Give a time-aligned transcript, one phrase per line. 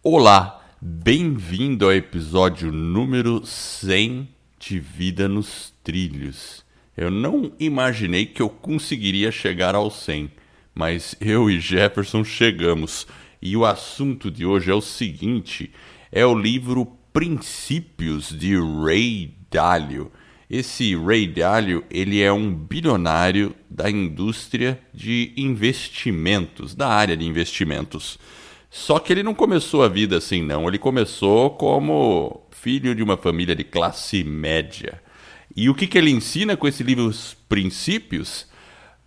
[0.00, 6.64] Olá, bem-vindo ao episódio número 100 de Vida nos Trilhos.
[6.96, 10.30] Eu não imaginei que eu conseguiria chegar ao 100,
[10.72, 13.08] mas eu e Jefferson chegamos.
[13.42, 15.72] E o assunto de hoje é o seguinte:
[16.12, 20.12] é o livro Princípios de Ray Dalio.
[20.48, 28.16] Esse Ray Dalio, ele é um bilionário da indústria de investimentos, da área de investimentos.
[28.70, 30.68] Só que ele não começou a vida assim, não.
[30.68, 35.00] Ele começou como filho de uma família de classe média.
[35.56, 38.46] E o que, que ele ensina com esse livro Os Princípios?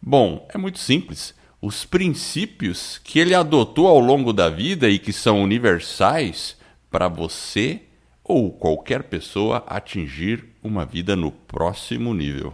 [0.02, 1.34] Bom, é muito simples.
[1.62, 6.57] Os princípios que ele adotou ao longo da vida e que são universais
[6.90, 7.82] para você
[8.23, 12.54] ou qualquer pessoa atingir uma vida no próximo nível.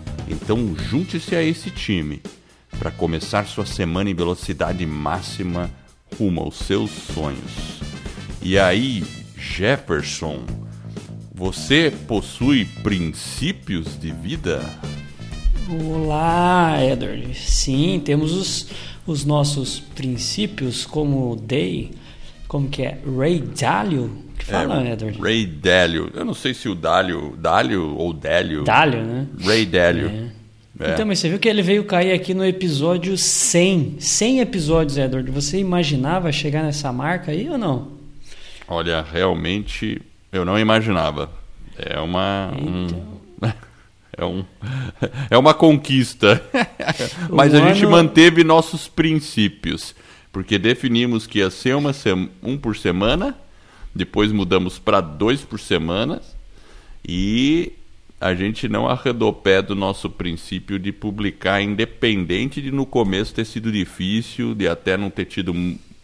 [0.31, 2.21] Então junte-se a esse time
[2.79, 5.69] para começar sua semana em velocidade máxima
[6.17, 7.81] rumo aos seus sonhos.
[8.41, 9.03] E aí,
[9.35, 10.45] Jefferson,
[11.33, 14.61] você possui princípios de vida?
[15.69, 17.35] Olá, Edward.
[17.35, 18.67] Sim, temos os,
[19.05, 21.91] os nossos princípios, como Day,
[22.47, 22.99] como que é?
[23.17, 24.30] Ray Dalio?
[24.41, 25.21] Que fala, é, Edward?
[25.21, 26.11] Ray Dalio.
[26.13, 28.63] Eu não sei se o Dalio, Dalio ou Délio.
[28.63, 29.27] Dalio, né?
[29.43, 30.07] Ray Dalio.
[30.07, 30.41] É.
[30.79, 30.93] É.
[30.93, 33.97] Então, mas você viu que ele veio cair aqui no episódio 100.
[33.99, 35.29] 100 episódios, Edward.
[35.29, 37.91] Você imaginava chegar nessa marca aí ou não?
[38.67, 41.29] Olha, realmente eu não imaginava.
[41.77, 42.51] É uma.
[42.57, 42.97] Então...
[42.97, 43.21] Um...
[44.17, 44.43] É, um,
[45.31, 46.43] é uma conquista.
[47.31, 49.95] Mas a gente manteve nossos princípios.
[50.33, 51.91] Porque definimos que ia ser uma
[52.43, 53.35] um por semana,
[53.93, 56.21] depois mudamos para dois por semana
[57.07, 57.73] e
[58.19, 63.45] a gente não arredou pé do nosso princípio de publicar, independente de no começo ter
[63.45, 65.53] sido difícil, de até não ter tido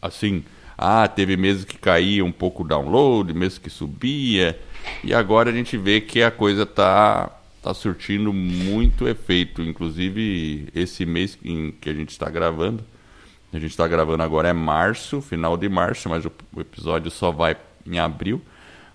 [0.02, 0.44] assim.
[0.78, 4.60] Ah, teve meses que caía um pouco o download, meses que subia,
[5.04, 9.62] e agora a gente vê que a coisa tá está surtindo muito efeito.
[9.62, 12.84] Inclusive, esse mês em que a gente está gravando,
[13.52, 17.32] a gente está gravando agora é março, final de março, mas o, o episódio só
[17.32, 17.56] vai
[17.88, 18.42] em abril.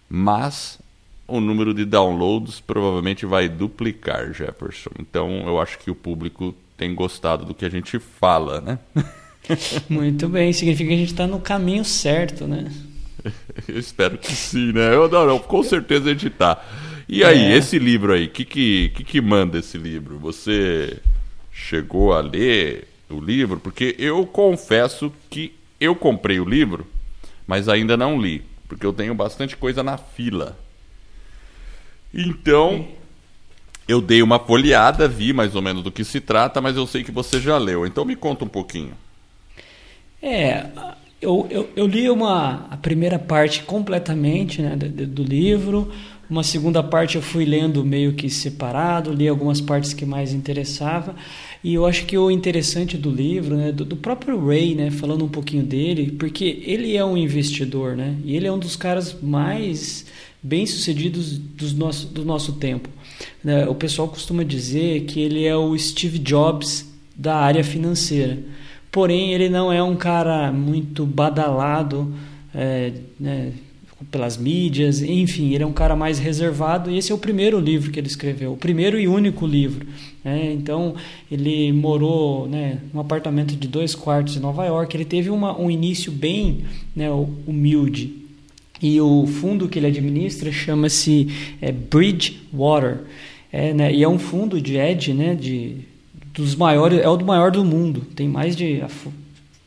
[0.08, 0.78] Mas
[1.26, 4.90] o número de downloads provavelmente vai duplicar, Jefferson.
[4.98, 8.78] Então, eu acho que o público tem gostado do que a gente fala, né?
[9.88, 12.70] Muito bem, significa que a gente está no caminho certo, né?
[13.68, 14.94] Eu espero que sim, né?
[14.94, 16.62] Eu, não, não, com certeza a gente está.
[17.08, 17.56] E aí, é.
[17.56, 20.18] esse livro aí, o que, que, que, que manda esse livro?
[20.18, 20.98] Você
[21.52, 23.60] chegou a ler o livro?
[23.60, 26.86] Porque eu confesso que eu comprei o livro,
[27.46, 28.42] mas ainda não li,
[28.72, 30.58] porque eu tenho bastante coisa na fila.
[32.12, 32.86] Então,
[33.86, 37.04] eu dei uma folheada, vi mais ou menos do que se trata, mas eu sei
[37.04, 37.86] que você já leu.
[37.86, 38.92] Então me conta um pouquinho.
[40.22, 40.66] É,
[41.20, 45.92] eu, eu, eu li uma, a primeira parte completamente né, do, do livro.
[46.30, 51.14] Uma segunda parte eu fui lendo meio que separado, li algumas partes que mais interessava.
[51.64, 55.24] E eu acho que o interessante do livro, né, do, do, próprio Ray, né, falando
[55.24, 59.16] um pouquinho dele, porque ele é um investidor, né, e ele é um dos caras
[59.22, 60.04] mais
[60.42, 62.88] bem-sucedidos do nosso, do nosso tempo.
[63.44, 63.66] Né?
[63.68, 68.38] O pessoal costuma dizer que ele é o Steve Jobs da área financeira.
[68.90, 72.12] Porém, ele não é um cara muito badalado,
[72.52, 73.52] é, né,
[74.10, 77.90] pelas mídias, enfim, ele é um cara mais reservado e esse é o primeiro livro
[77.90, 79.86] que ele escreveu, o primeiro e único livro.
[80.24, 80.52] Né?
[80.52, 80.94] Então,
[81.30, 85.70] ele morou né, num apartamento de dois quartos em Nova York, ele teve uma, um
[85.70, 87.08] início bem né,
[87.46, 88.22] humilde.
[88.80, 91.28] E o fundo que ele administra chama-se
[91.60, 93.02] é, Bridgewater.
[93.52, 95.76] É, né, e é um fundo de hedge, né, de,
[96.34, 98.00] dos maiores, é o do maior do mundo.
[98.16, 98.80] Tem mais de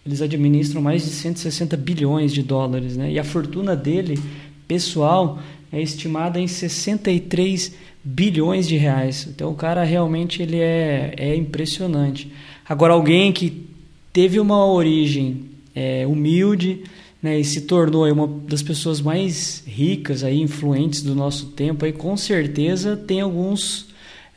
[0.05, 3.11] eles administram mais de 160 bilhões de dólares, né?
[3.11, 4.19] E a fortuna dele,
[4.67, 5.39] pessoal,
[5.71, 7.73] é estimada em 63
[8.03, 9.27] bilhões de reais.
[9.27, 12.31] Então o cara realmente ele é, é impressionante.
[12.67, 13.65] Agora alguém que
[14.13, 16.83] teve uma origem é, humilde,
[17.21, 21.91] né, e se tornou uma das pessoas mais ricas aí, influentes do nosso tempo, aí
[21.91, 23.81] com certeza tem alguns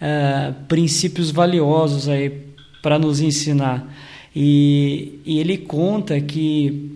[0.00, 2.47] uh, princípios valiosos aí
[2.82, 3.87] para nos ensinar.
[4.40, 6.93] E, e, ele conta que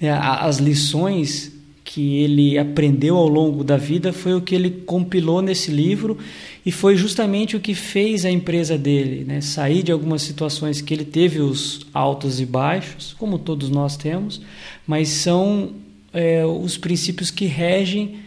[0.00, 1.52] né, as lições
[1.84, 6.16] que ele aprendeu ao longo da vida foi o que ele compilou nesse livro
[6.64, 10.94] e foi justamente o que fez a empresa dele né, sair de algumas situações que
[10.94, 14.40] ele teve os altos e baixos, como todos nós temos,
[14.86, 15.74] mas são
[16.14, 18.20] é, os princípios que regem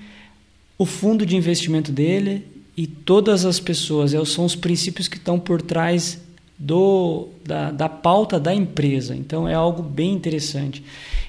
[0.77, 2.45] o fundo de investimento dele
[2.77, 4.13] e todas as pessoas.
[4.13, 6.21] É, são os princípios que estão por trás
[6.63, 9.13] do, da, da pauta da empresa.
[9.13, 10.81] Então é algo bem interessante.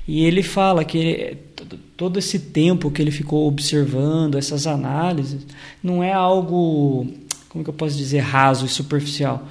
[0.07, 1.37] E ele fala que
[1.97, 5.45] todo esse tempo que ele ficou observando essas análises
[5.83, 7.07] não é algo,
[7.49, 9.49] como que eu posso dizer, raso e superficial.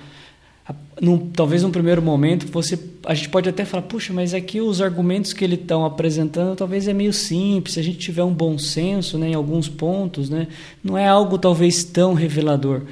[1.02, 4.80] Num, talvez num primeiro momento você a gente pode até falar puxa mas aqui os
[4.80, 8.58] argumentos que ele estão apresentando talvez é meio simples se a gente tiver um bom
[8.58, 10.48] senso né, em alguns pontos né,
[10.82, 12.84] não é algo talvez tão revelador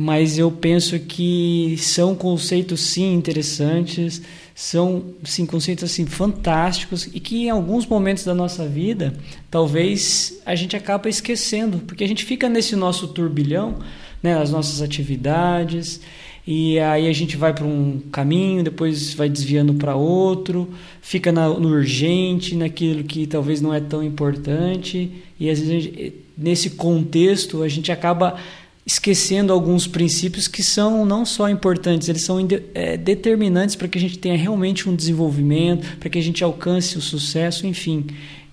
[0.00, 4.22] mas eu penso que são conceitos sim interessantes,
[4.54, 9.12] são sim conceitos assim fantásticos e que em alguns momentos da nossa vida
[9.50, 13.80] talvez a gente acaba esquecendo, porque a gente fica nesse nosso turbilhão,
[14.22, 16.00] né, as nossas atividades,
[16.46, 20.72] e aí a gente vai para um caminho, depois vai desviando para outro,
[21.02, 25.10] fica na, no urgente, naquilo que talvez não é tão importante,
[25.40, 28.38] e às vezes gente, nesse contexto a gente acaba
[28.88, 32.38] esquecendo alguns princípios que são não só importantes, eles são
[32.74, 36.96] é, determinantes para que a gente tenha realmente um desenvolvimento, para que a gente alcance
[36.96, 38.06] o sucesso, enfim.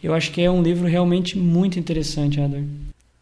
[0.03, 2.63] Eu acho que é um livro realmente muito interessante, Ador.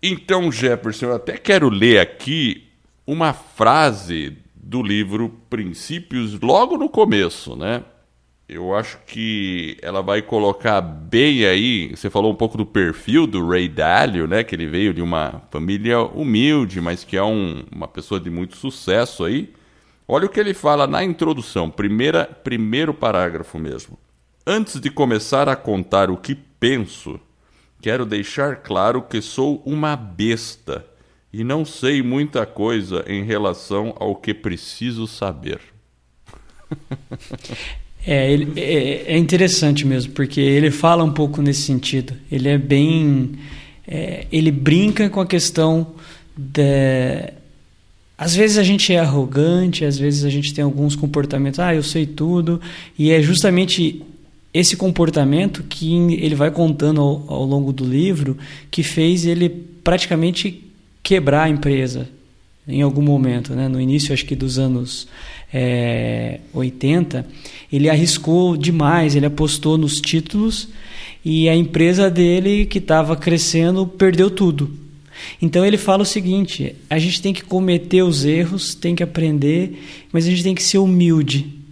[0.01, 2.63] Então, Jefferson, eu até quero ler aqui
[3.05, 7.83] uma frase do livro Princípios, logo no começo, né?
[8.47, 11.89] Eu acho que ela vai colocar bem aí.
[11.95, 14.43] Você falou um pouco do perfil do Ray Dalio, né?
[14.43, 18.57] Que ele veio de uma família humilde, mas que é um, uma pessoa de muito
[18.57, 19.53] sucesso aí.
[20.07, 23.97] Olha o que ele fala na introdução, primeira, primeiro parágrafo mesmo.
[24.45, 27.17] Antes de começar a contar o que penso,
[27.81, 30.85] quero deixar claro que sou uma besta
[31.31, 35.61] e não sei muita coisa em relação ao que preciso saber.
[38.05, 42.13] É, ele, é, é, interessante mesmo, porque ele fala um pouco nesse sentido.
[42.31, 43.31] Ele é bem.
[43.87, 45.87] É, ele brinca com a questão
[46.35, 47.31] de.
[48.17, 51.81] Às vezes a gente é arrogante, às vezes a gente tem alguns comportamentos, ah, eu
[51.81, 52.61] sei tudo,
[52.97, 54.03] e é justamente
[54.53, 58.37] esse comportamento que ele vai contando ao, ao longo do livro
[58.69, 60.63] que fez ele praticamente
[61.01, 62.07] quebrar a empresa
[62.67, 63.67] em algum momento, né?
[63.67, 65.07] no início acho que dos anos
[65.53, 67.25] é, 80,
[67.71, 70.69] ele arriscou demais, ele apostou nos títulos
[71.25, 74.71] e a empresa dele, que estava crescendo, perdeu tudo.
[75.41, 79.81] Então ele fala o seguinte: a gente tem que cometer os erros, tem que aprender,
[80.11, 81.62] mas a gente tem que ser humilde.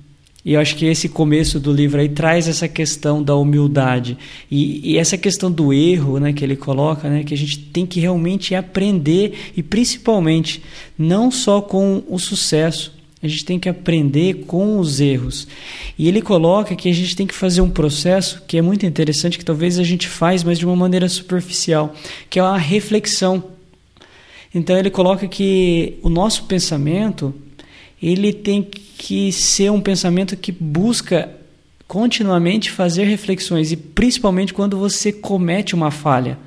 [0.43, 4.17] E eu acho que esse começo do livro aí traz essa questão da humildade
[4.49, 7.85] e, e, essa questão do erro, né, que ele coloca, né, que a gente tem
[7.85, 10.63] que realmente aprender e principalmente
[10.97, 12.91] não só com o sucesso,
[13.23, 15.47] a gente tem que aprender com os erros.
[15.97, 19.37] E ele coloca que a gente tem que fazer um processo que é muito interessante,
[19.37, 21.95] que talvez a gente faz, mas de uma maneira superficial,
[22.29, 23.43] que é a reflexão.
[24.53, 27.31] Então ele coloca que o nosso pensamento,
[28.01, 28.67] ele tem
[29.03, 31.27] que ser um pensamento que busca
[31.87, 36.37] continuamente fazer reflexões e principalmente quando você comete uma falha,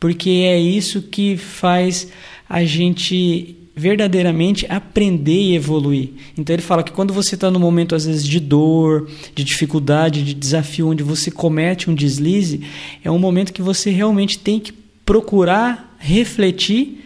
[0.00, 2.08] porque é isso que faz
[2.48, 6.08] a gente verdadeiramente aprender e evoluir.
[6.36, 10.24] Então ele fala que quando você está no momento às vezes de dor, de dificuldade,
[10.24, 12.62] de desafio, onde você comete um deslize,
[13.04, 14.72] é um momento que você realmente tem que
[15.04, 17.04] procurar refletir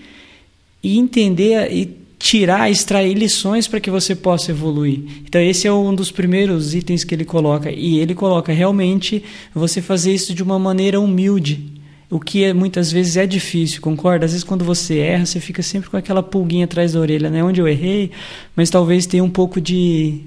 [0.81, 5.01] e entender e tirar, extrair lições para que você possa evoluir.
[5.25, 9.23] Então esse é um dos primeiros itens que ele coloca e ele coloca realmente
[9.55, 11.77] você fazer isso de uma maneira humilde
[12.09, 14.27] o que é, muitas vezes é difícil, concorda?
[14.27, 17.43] Às vezes quando você erra, você fica sempre com aquela pulguinha atrás da orelha, né?
[17.43, 18.13] Onde eu errei,
[18.55, 20.23] mas talvez tenha um pouco de...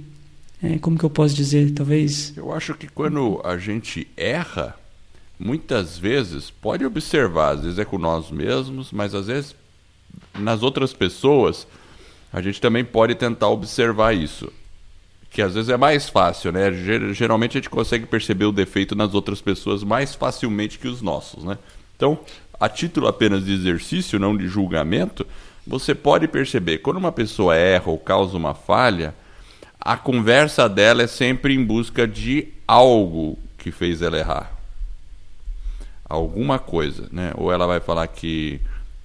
[0.62, 1.72] É, como que eu posso dizer?
[1.72, 2.34] Talvez...
[2.36, 4.76] Eu acho que quando a gente erra,
[5.40, 9.56] muitas vezes, pode observar, às vezes é com nós mesmos, mas às vezes
[10.38, 11.66] nas outras pessoas,
[12.32, 14.52] a gente também pode tentar observar isso
[15.30, 16.72] que às vezes é mais fácil, né?
[17.14, 21.44] Geralmente a gente consegue perceber o defeito nas outras pessoas mais facilmente que os nossos,
[21.44, 21.58] né?
[21.96, 22.20] Então,
[22.60, 25.26] a título apenas de exercício, não de julgamento,
[25.68, 29.14] você pode perceber quando uma pessoa erra ou causa uma falha,
[29.80, 34.52] a conversa dela é sempre em busca de algo que fez ela errar.
[36.06, 37.34] Alguma coisa, né?
[37.36, 38.60] Ou ela vai falar que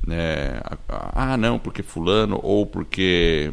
[0.07, 3.53] né, ah, não, porque fulano ou porque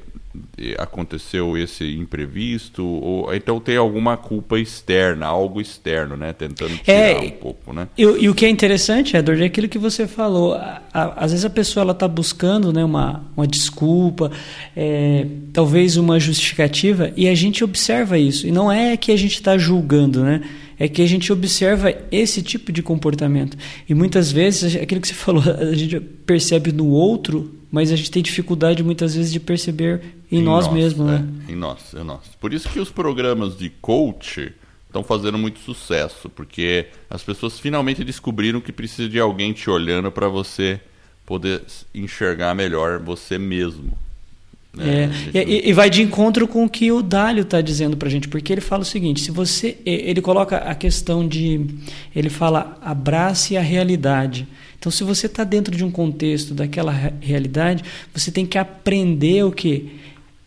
[0.78, 7.18] aconteceu esse imprevisto ou então tem alguma culpa externa algo externo né tentando tirar é,
[7.20, 7.88] um pouco né?
[7.98, 11.32] e, e, o que é interessante Edward é aquilo que você falou a, a, às
[11.32, 14.32] vezes a pessoa ela está buscando né uma, uma desculpa
[14.76, 19.34] é, talvez uma justificativa e a gente observa isso e não é que a gente
[19.34, 20.42] está julgando né
[20.80, 23.58] é que a gente observa esse tipo de comportamento
[23.88, 28.12] e muitas vezes aquilo que você falou a gente percebe no outro mas a gente
[28.12, 31.25] tem dificuldade muitas vezes de perceber em, em nós, nós, mesmos, né?
[31.48, 32.22] É, em nós, em nós.
[32.40, 34.54] Por isso que os programas de coach
[34.88, 40.12] estão fazendo muito sucesso, porque as pessoas finalmente descobriram que precisa de alguém te olhando
[40.12, 40.82] para você
[41.25, 41.63] poder
[41.96, 43.98] enxergar melhor você mesmo.
[44.74, 45.10] Né?
[45.34, 48.12] É, e, e, vai de encontro com o que o Dálio está dizendo para a
[48.12, 51.66] gente, porque ele fala o seguinte: se você, ele coloca a questão de,
[52.16, 54.48] ele fala abrace a realidade.
[54.82, 59.52] Então, se você está dentro de um contexto daquela realidade, você tem que aprender o
[59.52, 59.92] que?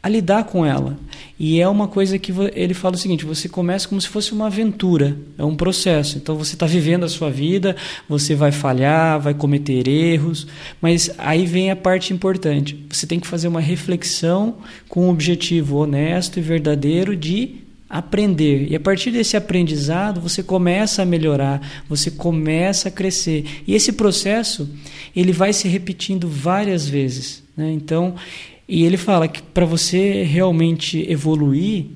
[0.03, 0.99] A lidar com ela.
[1.39, 4.47] E é uma coisa que ele fala o seguinte: você começa como se fosse uma
[4.47, 6.19] aventura, é um processo.
[6.19, 7.77] Então você está vivendo a sua vida,
[8.09, 10.49] você vai falhar, vai cometer erros,
[10.83, 12.85] mas aí vem a parte importante.
[12.91, 14.57] Você tem que fazer uma reflexão
[14.89, 18.71] com um objetivo honesto e verdadeiro de aprender.
[18.71, 23.45] E a partir desse aprendizado, você começa a melhorar, você começa a crescer.
[23.67, 24.69] E esse processo,
[25.15, 27.43] ele vai se repetindo várias vezes.
[27.57, 27.73] Né?
[27.73, 28.15] Então,
[28.69, 31.87] e ele fala que para você realmente evoluir,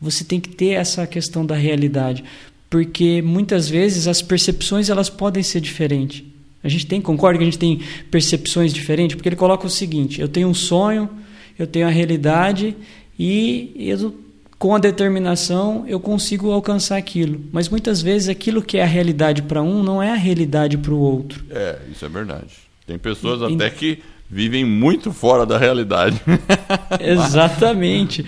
[0.00, 2.24] você tem que ter essa questão da realidade,
[2.68, 6.24] porque muitas vezes as percepções elas podem ser diferentes.
[6.62, 9.14] A gente tem, concorda que a gente tem percepções diferentes?
[9.14, 11.10] Porque ele coloca o seguinte: eu tenho um sonho,
[11.58, 12.74] eu tenho a realidade
[13.18, 14.14] e eu
[14.58, 17.40] com a determinação eu consigo alcançar aquilo.
[17.52, 20.92] Mas muitas vezes aquilo que é a realidade para um não é a realidade para
[20.92, 21.44] o outro.
[21.50, 22.54] É, isso é verdade.
[22.86, 26.20] Tem pessoas e, até que vivem muito fora da realidade.
[27.00, 28.24] Exatamente.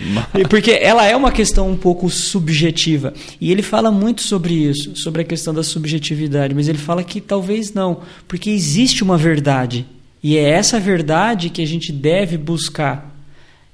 [0.49, 3.13] Porque ela é uma questão um pouco subjetiva.
[3.41, 7.19] E ele fala muito sobre isso, sobre a questão da subjetividade, mas ele fala que
[7.19, 9.85] talvez não, porque existe uma verdade.
[10.23, 13.16] E é essa verdade que a gente deve buscar.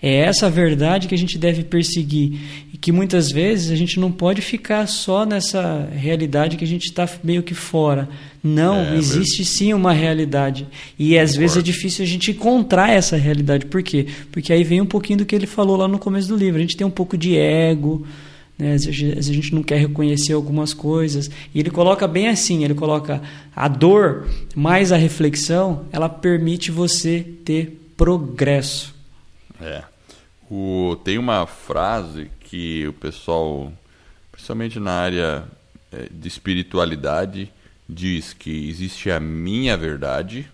[0.06, 2.38] É essa verdade que a gente deve perseguir.
[2.74, 6.88] E que muitas vezes a gente não pode ficar só nessa realidade que a gente
[6.88, 8.10] está meio que fora.
[8.44, 9.56] Não, é, existe mesmo.
[9.56, 10.68] sim uma realidade.
[11.00, 13.66] E às vezes é difícil a gente encontrar essa realidade.
[13.66, 14.08] Por quê?
[14.30, 16.58] Porque aí vem um pouquinho do que ele falou lá no começo do livro.
[16.58, 18.06] A gente tem um pouco de ego.
[18.60, 18.74] Né?
[18.74, 21.32] Às vezes a gente não quer reconhecer algumas coisas.
[21.56, 23.22] E ele coloca bem assim: ele coloca
[23.56, 28.94] a dor mais a reflexão, ela permite você ter progresso.
[29.62, 29.93] É.
[30.56, 33.74] O, tem uma frase que o pessoal,
[34.32, 35.46] principalmente na área
[35.92, 37.52] é, de espiritualidade,
[37.90, 40.46] diz que existe a minha verdade,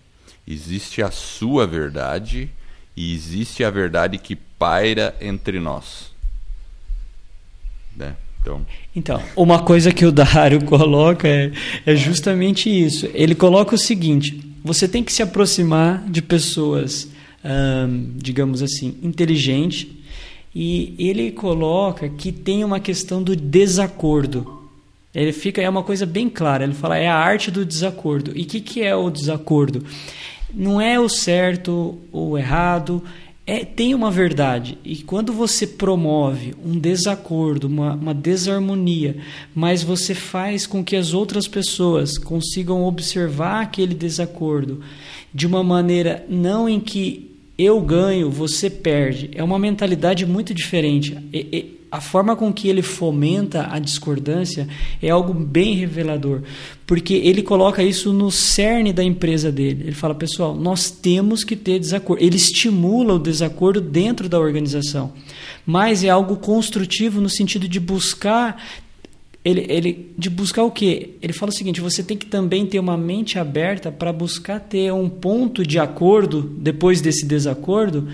[0.48, 2.48] existe a sua verdade
[2.96, 6.10] e existe a verdade que paira entre nós.
[7.94, 8.16] Né?
[8.40, 8.64] Então...
[8.96, 11.52] então, uma coisa que o Dário coloca é,
[11.84, 13.06] é justamente isso.
[13.12, 17.06] Ele coloca o seguinte: você tem que se aproximar de pessoas
[18.16, 19.98] digamos assim, inteligente.
[20.54, 24.60] E ele coloca que tem uma questão do desacordo.
[25.14, 26.64] Ele fica é uma coisa bem clara.
[26.64, 28.32] Ele fala é a arte do desacordo.
[28.34, 29.84] E o que, que é o desacordo?
[30.52, 33.02] Não é o certo ou o errado,
[33.46, 34.78] é, tem uma verdade.
[34.84, 39.16] E quando você promove um desacordo, uma, uma desarmonia,
[39.54, 44.80] mas você faz com que as outras pessoas consigam observar aquele desacordo
[45.34, 47.29] de uma maneira não em que
[47.60, 49.30] eu ganho, você perde.
[49.34, 51.16] É uma mentalidade muito diferente.
[51.32, 54.68] E, e, a forma com que ele fomenta a discordância
[55.02, 56.42] é algo bem revelador,
[56.86, 59.82] porque ele coloca isso no cerne da empresa dele.
[59.86, 62.22] Ele fala, pessoal, nós temos que ter desacordo.
[62.22, 65.12] Ele estimula o desacordo dentro da organização,
[65.66, 68.62] mas é algo construtivo no sentido de buscar
[69.44, 71.10] ele, ele de buscar o quê?
[71.22, 74.92] Ele fala o seguinte: você tem que também ter uma mente aberta para buscar ter
[74.92, 78.08] um ponto de acordo depois desse desacordo,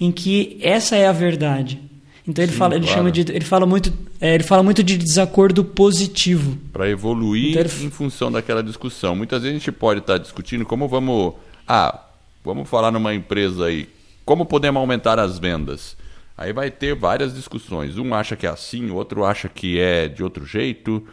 [0.00, 1.80] em que essa é a verdade.
[2.26, 2.98] Então ele Sim, fala, ele claro.
[2.98, 6.56] chama de, ele fala muito, é, ele fala muito de desacordo positivo.
[6.72, 7.86] Para evoluir então ele...
[7.86, 9.16] em função daquela discussão.
[9.16, 11.34] Muitas vezes a gente pode estar discutindo como vamos,
[11.66, 12.06] ah,
[12.44, 13.88] vamos falar numa empresa aí,
[14.24, 15.96] como podemos aumentar as vendas.
[16.36, 17.98] Aí vai ter várias discussões.
[17.98, 21.06] Um acha que é assim, o outro acha que é de outro jeito,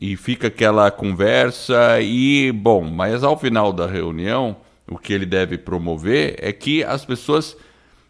[0.00, 2.00] e fica aquela conversa.
[2.00, 4.56] E, bom, mas ao final da reunião,
[4.88, 7.56] o que ele deve promover é que as pessoas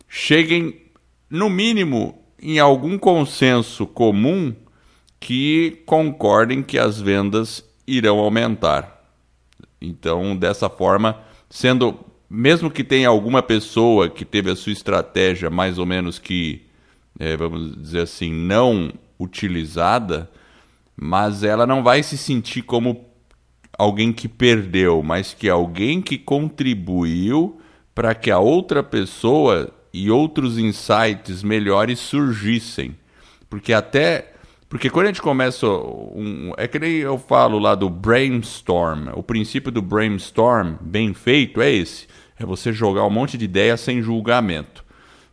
[0.09, 0.83] cheguem,
[1.31, 4.55] no mínimo, em algum consenso comum
[5.19, 9.05] que concordem que as vendas irão aumentar.
[9.81, 15.79] Então, dessa forma, sendo mesmo que tenha alguma pessoa que teve a sua estratégia mais
[15.79, 16.63] ou menos que,
[17.19, 20.31] é, vamos dizer assim, não utilizada,
[20.97, 23.05] mas ela não vai se sentir como
[23.79, 27.61] alguém que perdeu, mas que alguém que contribuiu
[27.95, 32.97] para que a outra pessoa e outros insights melhores surgissem.
[33.49, 34.35] Porque até
[34.69, 39.23] porque quando a gente começa um, é que nem eu falo lá do brainstorm, o
[39.23, 42.09] princípio do brainstorm bem feito é esse,
[42.39, 44.85] é você jogar um monte de ideias sem julgamento,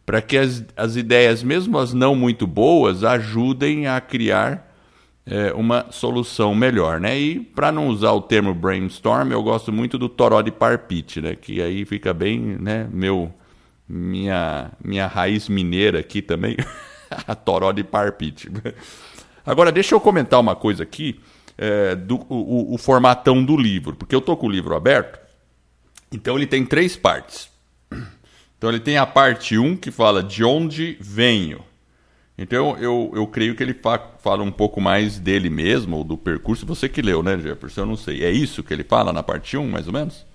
[0.05, 4.71] para que as, as ideias, mesmo as não muito boas, ajudem a criar
[5.25, 7.17] é, uma solução melhor, né?
[7.17, 11.35] E para não usar o termo brainstorm, eu gosto muito do toró de parpite, né?
[11.35, 12.87] Que aí fica bem, né?
[12.91, 13.33] Meu,
[13.87, 16.57] minha, minha raiz mineira aqui também,
[17.09, 18.49] a toró de parpite.
[19.45, 21.19] Agora deixa eu comentar uma coisa aqui
[21.57, 25.19] é, do o, o, formatão do livro, porque eu tô com o livro aberto.
[26.11, 27.49] Então ele tem três partes.
[28.57, 31.61] Então ele tem a parte 1 um, que fala de onde venho.
[32.37, 36.17] Então eu, eu creio que ele fa fala um pouco mais dele mesmo, ou do
[36.17, 36.65] percurso.
[36.65, 37.81] Você que leu, né, Jefferson?
[37.81, 38.23] Eu não sei.
[38.23, 40.25] É isso que ele fala na parte 1, mais ou menos?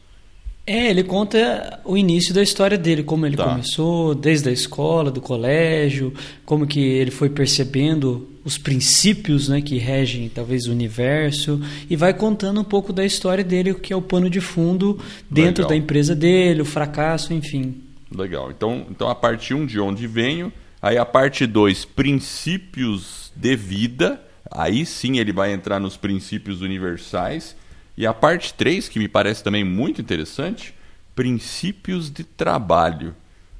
[0.70, 3.44] É, ele conta o início da história dele, como ele tá.
[3.44, 6.12] começou, desde a escola, do colégio,
[6.44, 12.12] como que ele foi percebendo os princípios né, que regem talvez o universo, e vai
[12.12, 14.98] contando um pouco da história dele, o que é o pano de fundo
[15.30, 15.70] dentro Legal.
[15.70, 17.76] da empresa dele, o fracasso, enfim.
[18.14, 18.50] Legal.
[18.50, 23.56] Então, então a parte 1 um, de onde venho, Aí a parte 2, princípios de
[23.56, 24.20] vida.
[24.50, 27.56] Aí sim ele vai entrar nos princípios universais.
[27.98, 30.72] E a parte 3, que me parece também muito interessante,
[31.16, 33.12] princípios de trabalho.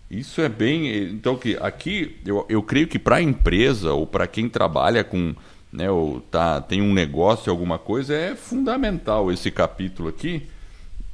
[0.09, 1.11] Isso é bem.
[1.11, 5.35] Então, que aqui eu, eu creio que para a empresa ou para quem trabalha com.
[5.73, 10.45] Né, ou tá, tem um negócio, alguma coisa, é fundamental esse capítulo aqui,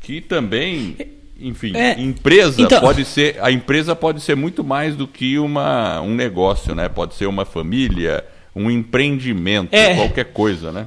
[0.00, 0.96] que também
[1.40, 6.00] enfim, é, empresa então, pode ser, a empresa pode ser muito mais do que uma,
[6.02, 6.88] um negócio, né?
[6.88, 10.86] Pode ser uma família, um empreendimento, é, qualquer coisa, né?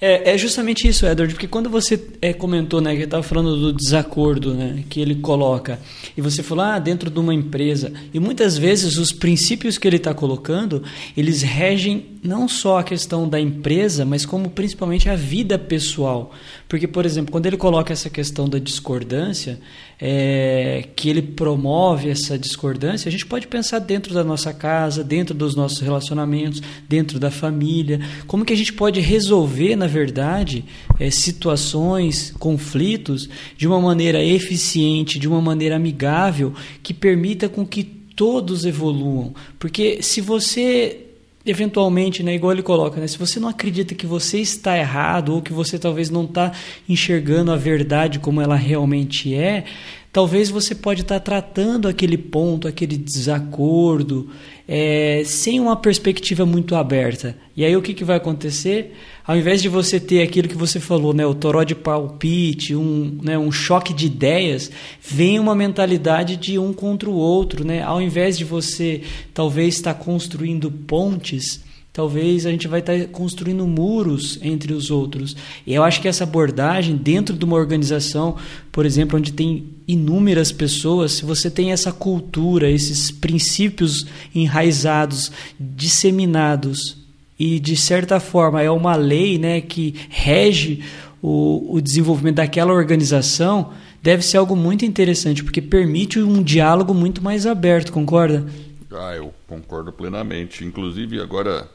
[0.00, 3.72] É, é justamente isso, Edward, porque quando você é, comentou, né, que estava falando do
[3.72, 5.78] desacordo, né, que ele coloca,
[6.16, 9.98] e você falou, ah, dentro de uma empresa, e muitas vezes os princípios que ele
[9.98, 10.82] está colocando,
[11.16, 16.32] eles regem não só a questão da empresa, mas como principalmente a vida pessoal.
[16.68, 19.60] Porque, por exemplo, quando ele coloca essa questão da discordância,
[20.04, 25.32] é, que ele promove essa discordância, a gente pode pensar dentro da nossa casa, dentro
[25.32, 30.64] dos nossos relacionamentos, dentro da família, como que a gente pode resolver, na verdade,
[30.98, 37.84] é, situações, conflitos, de uma maneira eficiente, de uma maneira amigável, que permita com que
[37.84, 39.32] todos evoluam.
[39.56, 41.01] Porque se você
[41.44, 45.42] eventualmente, né, igual ele coloca, né, se você não acredita que você está errado ou
[45.42, 46.52] que você talvez não está
[46.88, 49.64] enxergando a verdade como ela realmente é,
[50.12, 54.28] talvez você pode estar tratando aquele ponto, aquele desacordo,
[54.68, 57.34] é, sem uma perspectiva muito aberta.
[57.56, 58.94] E aí o que, que vai acontecer?
[59.26, 63.18] Ao invés de você ter aquilo que você falou, né, o toró de palpite, um,
[63.22, 64.70] né, um choque de ideias,
[65.00, 67.64] vem uma mentalidade de um contra o outro.
[67.64, 67.82] Né?
[67.82, 69.00] Ao invés de você
[69.32, 71.62] talvez estar construindo pontes,
[71.92, 75.36] talvez a gente vai estar construindo muros entre os outros.
[75.66, 78.36] E eu acho que essa abordagem dentro de uma organização,
[78.70, 86.96] por exemplo, onde tem inúmeras pessoas, se você tem essa cultura, esses princípios enraizados, disseminados
[87.38, 90.82] e de certa forma é uma lei, né, que rege
[91.20, 97.22] o, o desenvolvimento daquela organização, deve ser algo muito interessante, porque permite um diálogo muito
[97.22, 98.46] mais aberto, concorda?
[98.90, 100.64] Ah, eu concordo plenamente.
[100.64, 101.68] Inclusive, agora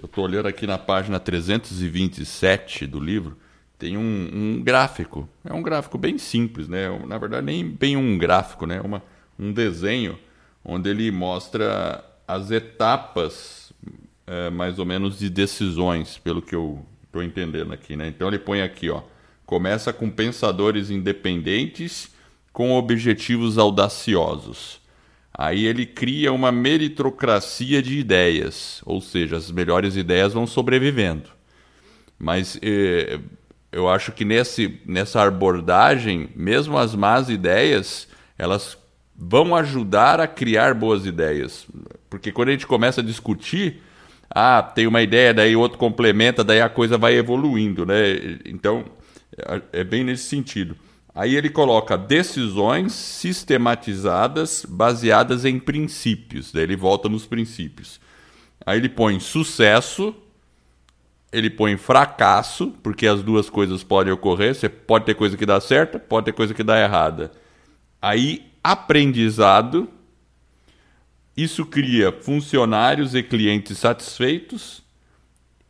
[0.00, 3.36] eu estou olhando aqui na página 327 do livro,
[3.78, 5.28] tem um, um, gráfico.
[5.44, 6.88] É um gráfico bem simples, né?
[7.06, 8.80] Na verdade, nem bem um gráfico, né?
[8.80, 9.02] Uma,
[9.38, 10.18] um desenho
[10.64, 13.72] onde ele mostra as etapas,
[14.26, 18.08] é, mais ou menos, de decisões, pelo que eu estou entendendo aqui, né?
[18.08, 19.02] Então ele põe aqui, ó.
[19.46, 22.14] Começa com pensadores independentes
[22.52, 24.80] com objetivos audaciosos.
[25.32, 31.30] Aí ele cria uma meritocracia de ideias, ou seja, as melhores ideias vão sobrevivendo.
[32.18, 33.20] Mas eh,
[33.70, 38.76] eu acho que nesse, nessa abordagem, mesmo as más ideias, elas
[39.16, 41.66] vão ajudar a criar boas ideias.
[42.10, 43.82] Porque quando a gente começa a discutir,
[44.30, 48.38] ah, tem uma ideia, daí outro complementa, daí a coisa vai evoluindo, né?
[48.44, 48.84] Então,
[49.36, 50.76] é, é bem nesse sentido.
[51.18, 56.52] Aí ele coloca decisões sistematizadas baseadas em princípios.
[56.52, 58.00] Daí ele volta nos princípios.
[58.64, 60.14] Aí ele põe sucesso,
[61.32, 64.54] ele põe fracasso, porque as duas coisas podem ocorrer.
[64.54, 67.32] Você pode ter coisa que dá certa, pode ter coisa que dá errada.
[68.00, 69.88] Aí, aprendizado.
[71.36, 74.84] Isso cria funcionários e clientes satisfeitos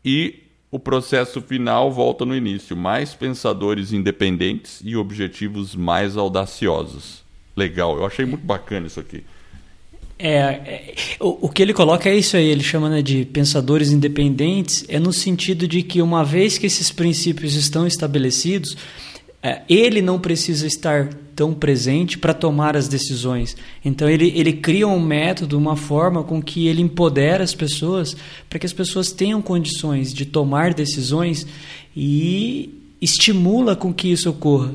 [0.04, 2.76] e o processo final volta no início.
[2.76, 7.22] Mais pensadores independentes e objetivos mais audaciosos.
[7.56, 9.24] Legal, eu achei muito bacana isso aqui.
[10.18, 13.92] É, é o, o, que ele coloca é isso aí, ele chama né, de pensadores
[13.92, 18.76] independentes, é no sentido de que uma vez que esses princípios estão estabelecidos,
[19.40, 23.56] é, ele não precisa estar tão presente para tomar as decisões.
[23.84, 28.16] Então ele, ele cria um método, uma forma com que ele empodera as pessoas
[28.50, 31.46] para que as pessoas tenham condições de tomar decisões
[31.96, 34.74] e estimula com que isso ocorra,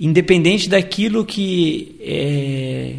[0.00, 2.94] independente daquilo que é,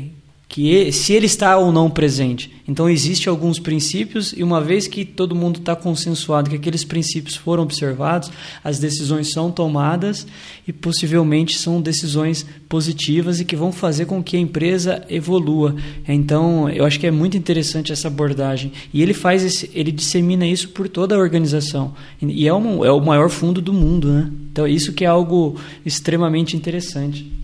[0.50, 2.52] que se ele está ou não presente.
[2.68, 7.36] Então existem alguns princípios e uma vez que todo mundo está consensuado que aqueles princípios
[7.36, 8.32] foram observados,
[8.64, 10.26] as decisões são tomadas
[10.68, 15.76] e possivelmente são decisões positivas e que vão fazer com que a empresa evolua.
[16.08, 20.48] Então eu acho que é muito interessante essa abordagem e ele faz esse, ele dissemina
[20.48, 24.32] isso por toda a organização e é, um, é o maior fundo do mundo, né?
[24.52, 27.39] Então isso que é algo extremamente interessante.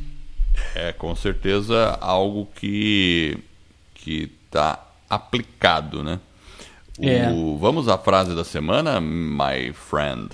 [0.73, 3.37] É com certeza algo que
[3.93, 6.19] que está aplicado, né?
[6.99, 7.29] É.
[7.29, 10.29] O, vamos à frase da semana, my friend.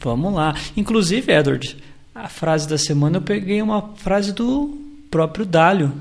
[0.00, 0.54] Vamos lá.
[0.76, 1.76] Inclusive, Edward,
[2.14, 4.76] a frase da semana eu peguei uma frase do
[5.10, 5.92] próprio Dálio.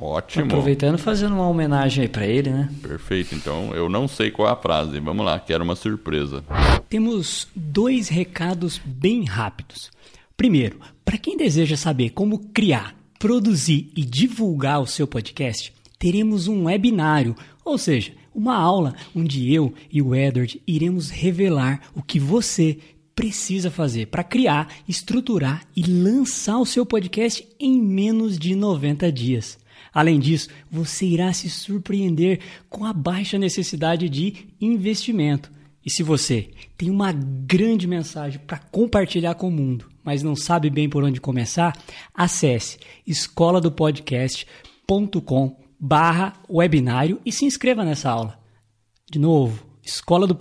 [0.00, 0.46] Ótimo.
[0.46, 2.70] Aproveitando fazendo uma homenagem aí para ele, né?
[2.82, 3.34] Perfeito.
[3.34, 4.98] Então, eu não sei qual é a frase.
[4.98, 6.42] Vamos lá, que era uma surpresa.
[6.88, 9.90] Temos dois recados bem rápidos.
[10.38, 10.80] Primeiro,
[11.10, 17.34] para quem deseja saber como criar, produzir e divulgar o seu podcast, teremos um webinário,
[17.64, 22.78] ou seja, uma aula onde eu e o Edward iremos revelar o que você
[23.12, 29.58] precisa fazer para criar, estruturar e lançar o seu podcast em menos de 90 dias.
[29.92, 35.50] Além disso, você irá se surpreender com a baixa necessidade de investimento.
[35.84, 40.68] E se você tem uma grande mensagem para compartilhar com o mundo, mas não sabe
[40.68, 41.72] bem por onde começar,
[42.12, 43.72] acesse escola do
[45.78, 48.36] barra webinário e se inscreva nessa aula.
[49.08, 50.36] De novo, escola do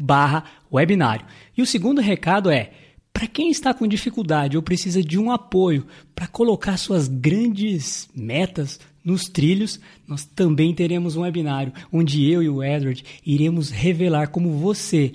[0.00, 1.24] barra webinário.
[1.56, 2.72] E o segundo recado é,
[3.12, 8.80] para quem está com dificuldade ou precisa de um apoio para colocar suas grandes metas
[9.04, 14.50] nos trilhos, nós também teremos um webinário onde eu e o Edward iremos revelar como
[14.50, 15.14] você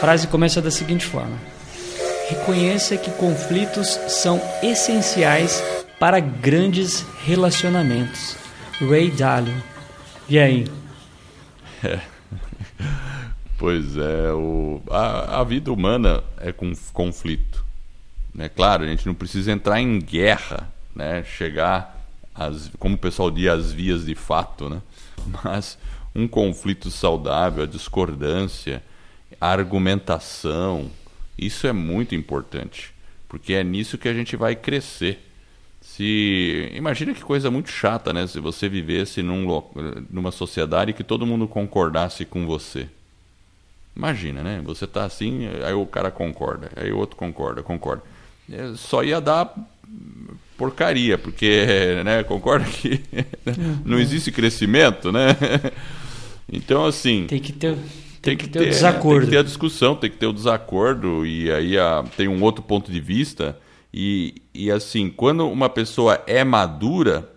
[0.00, 1.36] Frase começa da seguinte forma:
[2.28, 5.62] Reconheça que conflitos são essenciais
[5.98, 8.36] para grandes relacionamentos.
[8.80, 9.62] Ray Dalio.
[10.28, 10.66] E aí?
[11.82, 11.98] É.
[13.58, 17.64] Pois é, o, a, a vida humana é com conflito.
[18.32, 18.48] Né?
[18.48, 21.24] Claro, a gente não precisa entrar em guerra, né?
[21.24, 24.70] chegar, às, como o pessoal diz, às vias de fato.
[24.70, 24.80] Né?
[25.42, 25.76] Mas
[26.14, 28.80] um conflito saudável, a discordância,
[29.40, 30.90] a argumentação,
[31.36, 32.92] isso é muito importante,
[33.28, 35.24] porque é nisso que a gente vai crescer.
[35.80, 38.26] Se imagina que coisa muito chata, né?
[38.26, 39.62] Se você vivesse num,
[40.10, 42.88] numa sociedade que todo mundo concordasse com você.
[43.96, 44.62] Imagina, né?
[44.64, 48.02] Você tá assim, aí o cara concorda, aí o outro concorda, concorda.
[48.50, 49.54] É, só ia dar
[50.56, 51.64] porcaria, porque,
[52.04, 52.22] né?
[52.24, 53.00] Concorda que
[53.84, 55.36] não existe crescimento, né?
[56.50, 57.26] Então, assim.
[57.26, 57.76] Tem que ter
[58.28, 59.20] tem, que, ter, desacordo.
[59.20, 62.42] Tem que ter a discussão, tem que ter o desacordo, e aí a, tem um
[62.42, 63.58] outro ponto de vista.
[63.92, 67.30] E, e assim, quando uma pessoa é madura,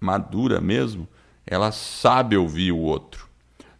[0.00, 1.08] madura mesmo,
[1.46, 3.26] ela sabe ouvir o outro.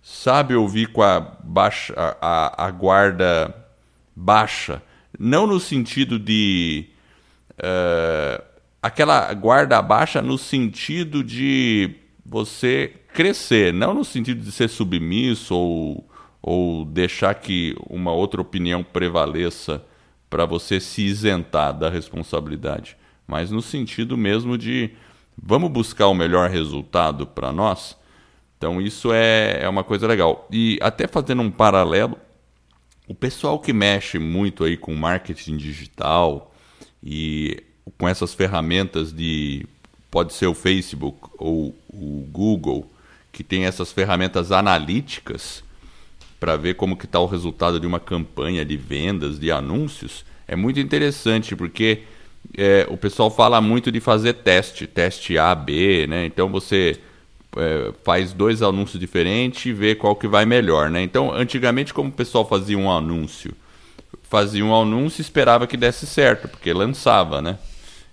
[0.02, 3.54] Sabe ouvir com a, baixa, a, a guarda
[4.14, 4.82] baixa.
[5.18, 6.86] Não no sentido de.
[7.58, 8.42] Uh,
[8.82, 16.06] aquela guarda baixa no sentido de você crescer, não no sentido de ser submisso ou,
[16.42, 19.82] ou deixar que uma outra opinião prevaleça
[20.28, 22.94] para você se isentar da responsabilidade,
[23.26, 24.90] mas no sentido mesmo de
[25.34, 27.96] vamos buscar o melhor resultado para nós.
[28.58, 30.46] Então isso é, é uma coisa legal.
[30.52, 32.18] E até fazendo um paralelo,
[33.08, 36.54] o pessoal que mexe muito aí com marketing digital
[37.02, 37.62] e
[37.96, 39.64] com essas ferramentas de
[40.10, 42.90] pode ser o Facebook ou o Google
[43.36, 45.62] que tem essas ferramentas analíticas
[46.40, 50.56] para ver como que está o resultado de uma campanha de vendas, de anúncios, é
[50.56, 52.04] muito interessante porque
[52.56, 56.24] é, o pessoal fala muito de fazer teste, teste A, B, né?
[56.24, 56.98] Então você
[57.58, 61.02] é, faz dois anúncios diferentes e vê qual que vai melhor, né?
[61.02, 63.52] Então, antigamente, como o pessoal fazia um anúncio,
[64.22, 67.58] fazia um anúncio e esperava que desse certo, porque lançava, né?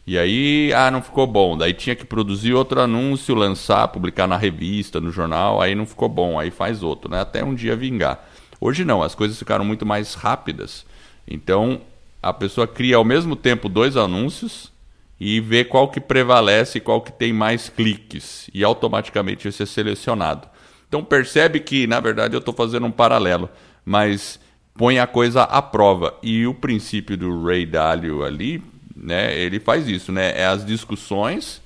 [0.06, 1.58] E aí, ah, não ficou bom.
[1.58, 6.10] Daí tinha que produzir outro anúncio, lançar, publicar na revista, no jornal, aí não ficou
[6.10, 7.22] bom, aí faz outro, né?
[7.22, 8.28] Até um dia vingar.
[8.60, 10.86] Hoje não, as coisas ficaram muito mais rápidas.
[11.28, 11.82] Então,
[12.22, 14.72] a pessoa cria ao mesmo tempo dois anúncios
[15.20, 20.48] e vê qual que prevalece, qual que tem mais cliques e automaticamente isso é selecionado.
[20.88, 23.50] Então percebe que, na verdade, eu estou fazendo um paralelo,
[23.86, 24.40] mas
[24.76, 26.14] põe a coisa à prova.
[26.22, 28.62] E o princípio do Ray Dalio ali
[28.96, 29.38] né?
[29.38, 30.32] Ele faz isso, né?
[30.40, 31.62] É as discussões,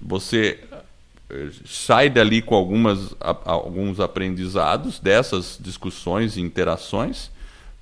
[0.00, 0.60] você
[1.30, 7.30] eh, sai dali com algumas, alguns aprendizados dessas discussões e interações,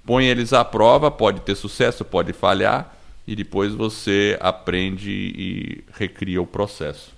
[0.04, 2.96] põe eles à prova, pode ter sucesso, pode falhar,
[3.26, 7.15] e depois você aprende e recria o processo.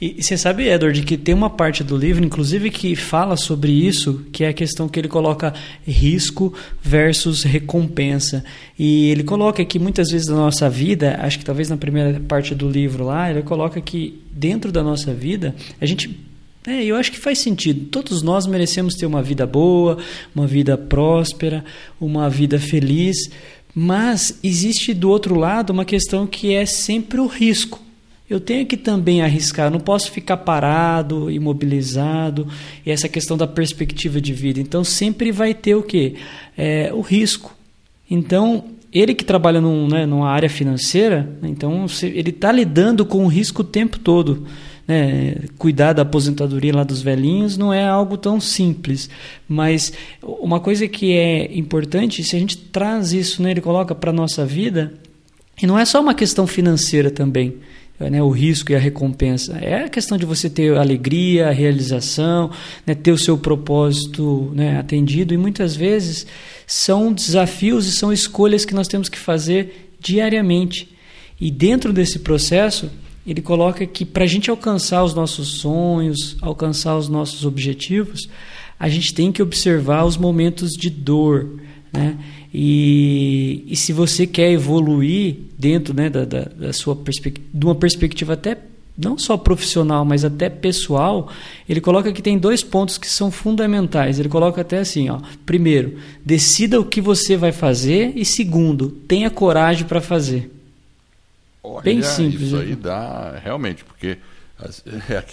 [0.00, 4.24] E você sabe, Edward, que tem uma parte do livro, inclusive, que fala sobre isso,
[4.32, 5.54] que é a questão que ele coloca
[5.86, 8.44] risco versus recompensa.
[8.78, 12.54] E ele coloca que muitas vezes na nossa vida, acho que talvez na primeira parte
[12.54, 16.18] do livro lá, ele coloca que dentro da nossa vida, a gente
[16.66, 17.86] é, eu acho que faz sentido.
[17.86, 19.98] Todos nós merecemos ter uma vida boa,
[20.34, 21.64] uma vida próspera,
[22.00, 23.16] uma vida feliz,
[23.74, 27.80] mas existe do outro lado uma questão que é sempre o risco
[28.28, 32.48] eu tenho que também arriscar, não posso ficar parado, imobilizado,
[32.84, 34.60] e essa questão da perspectiva de vida.
[34.60, 36.14] Então sempre vai ter o quê?
[36.56, 37.54] É, o risco.
[38.10, 43.28] Então, ele que trabalha num, né, numa área financeira, então ele está lidando com o
[43.28, 44.46] risco o tempo todo.
[44.86, 45.36] Né?
[45.58, 49.08] Cuidar da aposentadoria lá dos velhinhos não é algo tão simples.
[49.48, 54.10] Mas uma coisa que é importante, se a gente traz isso, né, ele coloca para
[54.10, 54.92] a nossa vida,
[55.60, 57.54] e não é só uma questão financeira também
[58.10, 59.58] né, o risco e a recompensa.
[59.58, 62.50] É a questão de você ter alegria, realização,
[62.86, 66.26] né, ter o seu propósito né, atendido, e muitas vezes
[66.66, 70.88] são desafios e são escolhas que nós temos que fazer diariamente.
[71.40, 72.90] E dentro desse processo,
[73.26, 78.28] ele coloca que para a gente alcançar os nossos sonhos, alcançar os nossos objetivos,
[78.78, 81.60] a gente tem que observar os momentos de dor.
[81.92, 82.16] Né?
[82.54, 87.74] E, e se você quer evoluir dentro né, da, da, da sua perspectiva, de uma
[87.74, 88.58] perspectiva até
[88.96, 91.32] não só profissional, mas até pessoal,
[91.66, 94.18] ele coloca que tem dois pontos que são fundamentais.
[94.18, 99.30] Ele coloca até assim, ó, primeiro, decida o que você vai fazer e segundo, tenha
[99.30, 100.50] coragem para fazer.
[101.62, 102.48] Olha, Bem simples.
[102.48, 104.18] Isso aí dá realmente, porque
[104.58, 105.24] as, é,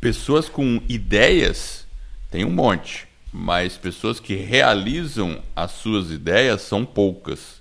[0.00, 1.84] pessoas com ideias
[2.30, 7.60] tem um monte mas pessoas que realizam as suas ideias são poucas.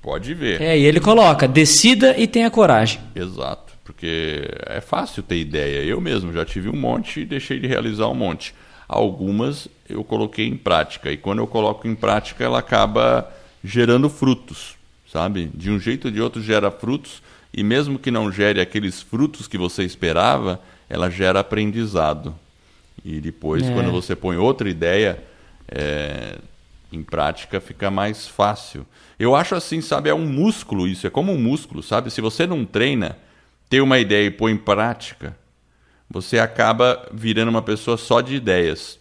[0.00, 0.62] Pode ver.
[0.62, 3.00] É, e ele coloca: decida e tenha coragem.
[3.14, 5.84] Exato, porque é fácil ter ideia.
[5.84, 8.54] Eu mesmo já tive um monte e deixei de realizar um monte.
[8.88, 13.28] Algumas eu coloquei em prática, e quando eu coloco em prática, ela acaba
[13.62, 14.76] gerando frutos,
[15.12, 15.50] sabe?
[15.52, 17.20] De um jeito ou de outro gera frutos,
[17.52, 22.34] e mesmo que não gere aqueles frutos que você esperava, ela gera aprendizado.
[23.04, 23.72] E depois, é.
[23.72, 25.22] quando você põe outra ideia
[25.68, 26.38] é,
[26.92, 28.86] em prática, fica mais fácil.
[29.18, 32.10] Eu acho assim, sabe, é um músculo isso, é como um músculo, sabe?
[32.10, 33.18] Se você não treina,
[33.68, 35.36] tem uma ideia e põe em prática,
[36.08, 38.98] você acaba virando uma pessoa só de ideias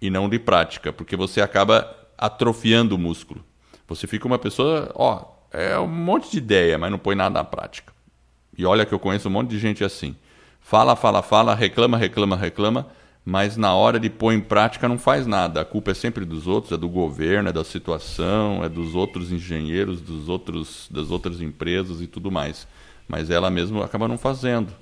[0.00, 3.44] e não de prática, porque você acaba atrofiando o músculo.
[3.88, 7.44] Você fica uma pessoa, ó, é um monte de ideia, mas não põe nada na
[7.44, 7.92] prática.
[8.56, 10.14] E olha que eu conheço um monte de gente assim.
[10.60, 12.86] Fala, fala, fala, reclama, reclama, reclama,
[13.24, 15.60] mas na hora de pôr em prática não faz nada.
[15.60, 19.30] A culpa é sempre dos outros, é do governo, é da situação, é dos outros
[19.30, 22.66] engenheiros, dos outros, das outras empresas e tudo mais.
[23.06, 24.72] Mas ela mesma acaba não fazendo.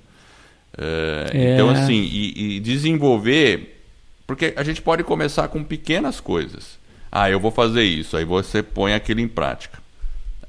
[0.75, 1.53] É, é.
[1.53, 3.79] Então, assim, e, e desenvolver.
[4.25, 6.79] Porque a gente pode começar com pequenas coisas.
[7.11, 8.17] Ah, eu vou fazer isso.
[8.17, 9.79] Aí você põe aquilo em prática.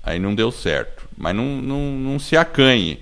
[0.02, 1.08] Aí não deu certo.
[1.16, 3.00] Mas não, não, não se acanhe.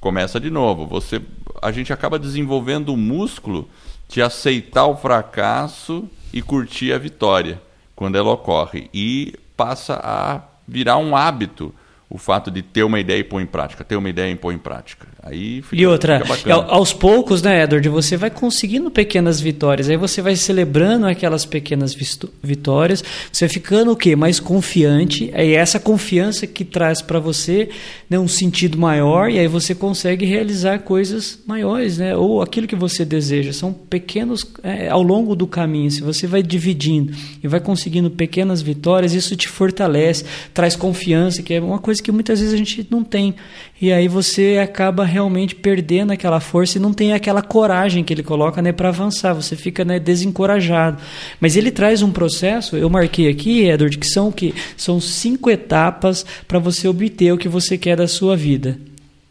[0.00, 0.86] Começa de novo.
[0.86, 1.20] Você,
[1.60, 3.68] a gente acaba desenvolvendo o músculo
[4.10, 7.62] de aceitar o fracasso e curtir a vitória
[7.94, 8.90] quando ela ocorre.
[8.92, 11.72] E passa a virar um hábito
[12.08, 14.52] o fato de ter uma ideia e pôr em prática, ter uma ideia e pôr
[14.52, 15.06] em prática.
[15.22, 16.22] Aí fica, e outra,
[16.68, 19.90] aos poucos, né, Edward, você vai conseguindo pequenas vitórias.
[19.90, 21.94] Aí você vai celebrando aquelas pequenas
[22.42, 23.04] vitórias.
[23.30, 24.16] Você vai ficando o quê?
[24.16, 25.30] Mais confiante.
[25.34, 27.68] É essa confiança que traz para você
[28.08, 29.30] né, um sentido maior.
[29.30, 32.16] E aí você consegue realizar coisas maiores, né?
[32.16, 33.52] Ou aquilo que você deseja.
[33.52, 35.90] São pequenos é, ao longo do caminho.
[35.90, 41.52] Se você vai dividindo e vai conseguindo pequenas vitórias, isso te fortalece, traz confiança, que
[41.52, 43.34] é uma coisa que muitas vezes a gente não tem.
[43.80, 48.22] E aí você acaba realmente perdendo aquela força e não tem aquela coragem que ele
[48.22, 49.32] coloca né, para avançar.
[49.32, 51.00] Você fica né, desencorajado.
[51.40, 56.26] Mas ele traz um processo, eu marquei aqui, Edward, que são que são cinco etapas
[56.46, 58.78] para você obter o que você quer da sua vida.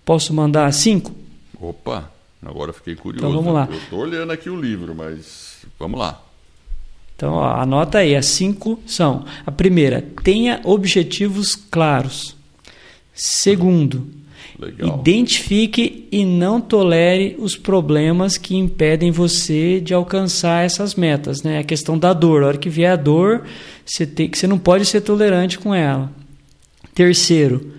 [0.04, 1.14] Posso mandar cinco?
[1.62, 2.12] Opa,
[2.44, 3.28] agora fiquei curioso.
[3.28, 3.68] Então vamos lá.
[3.70, 6.24] Eu estou olhando aqui o livro, mas vamos lá.
[7.16, 12.36] Então, ó, anota aí, as cinco são: a primeira, tenha objetivos claros.
[13.14, 14.08] Segundo,
[14.60, 15.00] Legal.
[15.00, 21.42] identifique e não tolere os problemas que impedem você de alcançar essas metas.
[21.44, 21.60] Né?
[21.60, 22.44] A questão da dor.
[22.44, 23.46] A hora que vier a dor,
[23.86, 26.12] você, tem, você não pode ser tolerante com ela.
[26.94, 27.72] Terceiro,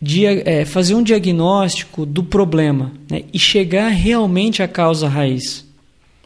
[0.00, 3.24] dia, é, fazer um diagnóstico do problema né?
[3.32, 5.64] e chegar realmente à causa raiz.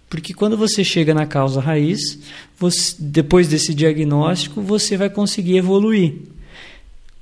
[0.08, 2.20] Porque quando você chega na causa raiz,
[2.56, 6.14] você, depois desse diagnóstico, você vai conseguir evoluir.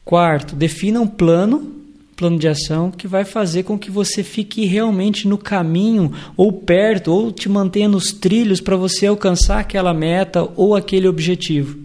[0.05, 1.73] Quarto, defina um plano,
[2.15, 7.13] plano de ação que vai fazer com que você fique realmente no caminho ou perto
[7.13, 11.79] ou te mantenha nos trilhos para você alcançar aquela meta ou aquele objetivo.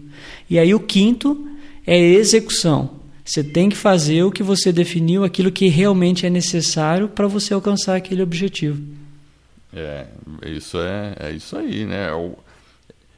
[0.50, 1.48] E aí o quinto
[1.86, 3.00] é execução.
[3.24, 7.54] Você tem que fazer o que você definiu, aquilo que realmente é necessário para você
[7.54, 8.82] alcançar aquele objetivo.
[9.72, 10.08] É,
[10.48, 12.12] isso é, é isso aí, né?
[12.12, 12.36] O,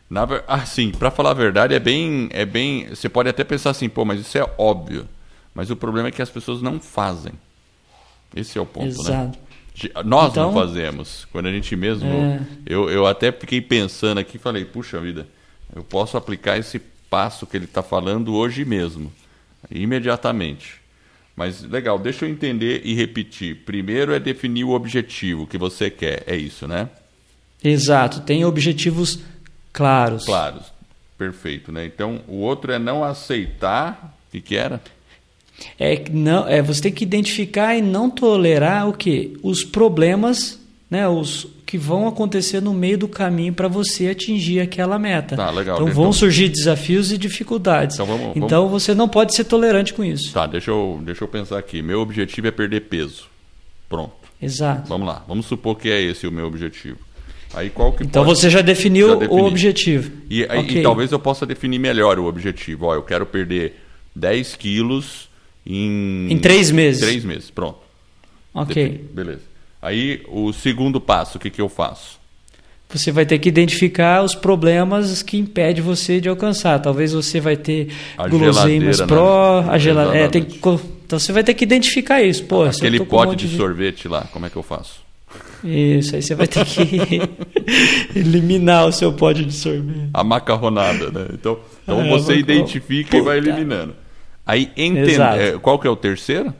[0.10, 2.90] na, assim, para falar a verdade, é bem, é bem.
[2.90, 5.08] Você pode até pensar assim, pô, mas isso é óbvio.
[5.54, 7.34] Mas o problema é que as pessoas não fazem.
[8.36, 8.90] Esse é o ponto, né?
[8.90, 9.40] Exato.
[9.40, 9.52] né?
[10.06, 11.28] Nós então, não fazemos.
[11.32, 12.10] Quando a gente mesmo.
[12.10, 12.42] É...
[12.66, 15.28] Eu, eu até fiquei pensando aqui e falei, puxa vida,
[15.76, 19.12] eu posso aplicar esse passo que ele está falando hoje mesmo,
[19.70, 20.80] imediatamente.
[21.36, 23.64] Mas legal, deixa eu entender e repetir.
[23.66, 26.90] Primeiro é definir o objetivo que você quer, é isso, né?
[27.64, 29.20] Exato, tem objetivos
[29.72, 30.26] claros.
[30.26, 30.72] Claros,
[31.18, 31.86] perfeito, né?
[31.86, 34.16] Então o outro é não aceitar.
[34.28, 34.82] O que, que era?
[35.80, 39.38] É, não, é você tem que identificar e não tolerar o que?
[39.44, 41.08] Os problemas, né?
[41.08, 45.38] Os, que vão acontecer no meio do caminho para você atingir aquela meta.
[45.38, 45.82] Tá, legal.
[45.82, 47.96] Então vão surgir desafios e dificuldades.
[47.96, 48.38] Então, vamos, vamos...
[48.38, 50.34] então você não pode ser tolerante com isso.
[50.34, 51.82] Tá, deixa eu, deixa eu pensar aqui.
[51.82, 53.24] Meu objetivo é perder peso.
[53.88, 54.12] Pronto.
[54.42, 54.90] Exato.
[54.90, 55.24] Vamos lá.
[55.26, 56.98] Vamos supor que é esse o meu objetivo.
[57.54, 58.38] Aí qual que então pode...
[58.38, 60.12] você já definiu já o objetivo.
[60.30, 60.80] E, okay.
[60.80, 62.88] e, talvez eu possa definir melhor o objetivo.
[62.88, 63.82] Ó, eu quero perder
[64.14, 65.30] 10 quilos
[65.66, 66.28] em...
[66.32, 67.02] Em três meses.
[67.02, 67.80] Três meses, pronto.
[68.54, 69.10] Ok.
[69.14, 69.42] Beleza.
[69.82, 72.20] Aí o segundo passo, o que, que eu faço?
[72.94, 76.78] Você vai ter que identificar os problemas que impedem você de alcançar.
[76.80, 79.08] Talvez você vai ter a guloseimas né?
[79.08, 80.26] pró, a geladeira.
[80.26, 80.58] É, tem que...
[80.58, 82.44] Então você vai ter que identificar isso.
[82.44, 85.00] Pô, Aquele pote um de, de sorvete lá, como é que eu faço?
[85.64, 87.22] Isso, aí você vai ter que
[88.16, 90.10] eliminar o seu pote de sorvete.
[90.14, 91.28] A macarronada, né?
[91.34, 93.96] Então, então é, você identifica e vai eliminando.
[94.46, 95.22] Aí entende.
[95.22, 96.54] É, qual que é o terceiro?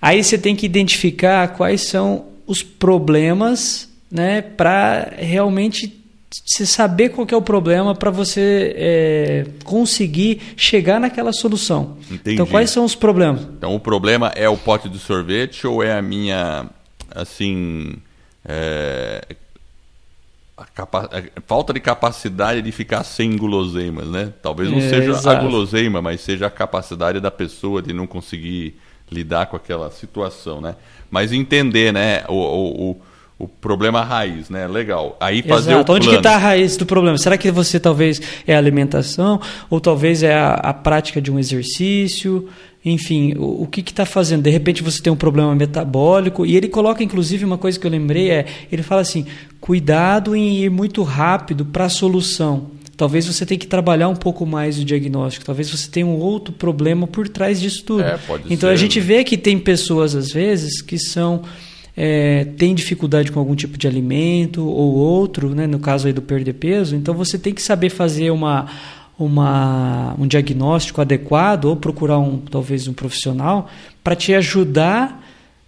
[0.00, 6.02] Aí você tem que identificar quais são os problemas, né, para realmente
[6.46, 11.98] você saber qual é o problema para você é, conseguir chegar naquela solução.
[12.10, 12.34] Entendi.
[12.34, 13.42] Então, quais são os problemas?
[13.42, 16.66] Então, o problema é o pote de sorvete ou é a minha,
[17.14, 17.94] assim,
[18.44, 19.22] é,
[20.74, 21.08] capa
[21.46, 24.32] falta de capacidade de ficar sem guloseimas, né?
[24.42, 25.28] Talvez não é, seja exato.
[25.28, 28.78] a guloseima, mas seja a capacidade da pessoa de não conseguir
[29.10, 30.76] lidar com aquela situação, né?
[31.10, 33.00] Mas entender, né, o, o, o
[33.48, 34.66] problema raiz, né?
[34.66, 35.16] Legal.
[35.20, 35.82] Aí fazer Exato.
[35.82, 35.96] o plano.
[35.96, 37.18] Onde que está a raiz do problema?
[37.18, 41.38] Será que você talvez é a alimentação ou talvez é a, a prática de um
[41.38, 42.48] exercício?
[42.84, 44.42] Enfim, o, o que está fazendo?
[44.42, 47.90] De repente você tem um problema metabólico e ele coloca, inclusive, uma coisa que eu
[47.90, 49.26] lembrei é, ele fala assim,
[49.60, 52.70] cuidado em ir muito rápido para a solução.
[52.96, 56.52] Talvez você tenha que trabalhar um pouco mais o diagnóstico, talvez você tenha um outro
[56.52, 58.02] problema por trás disso tudo.
[58.02, 58.18] É,
[58.50, 58.74] então ser.
[58.74, 61.42] a gente vê que tem pessoas, às vezes, que são.
[61.96, 66.22] É, tem dificuldade com algum tipo de alimento ou outro, né, no caso aí do
[66.22, 68.66] perder peso, então você tem que saber fazer uma,
[69.18, 73.68] uma, um diagnóstico adequado ou procurar um, talvez um profissional
[74.02, 75.22] para te ajudar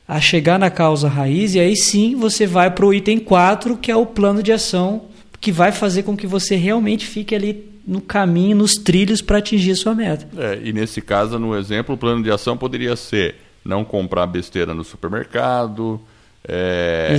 [0.07, 3.91] a chegar na causa raiz e aí sim você vai para o item 4, que
[3.91, 5.03] é o plano de ação
[5.41, 9.72] que vai fazer com que você realmente fique ali no caminho, nos trilhos para atingir
[9.72, 10.27] a sua meta.
[10.39, 14.72] É, e nesse caso, no exemplo, o plano de ação poderia ser não comprar besteira
[14.75, 16.01] no supermercado,
[16.47, 17.17] é,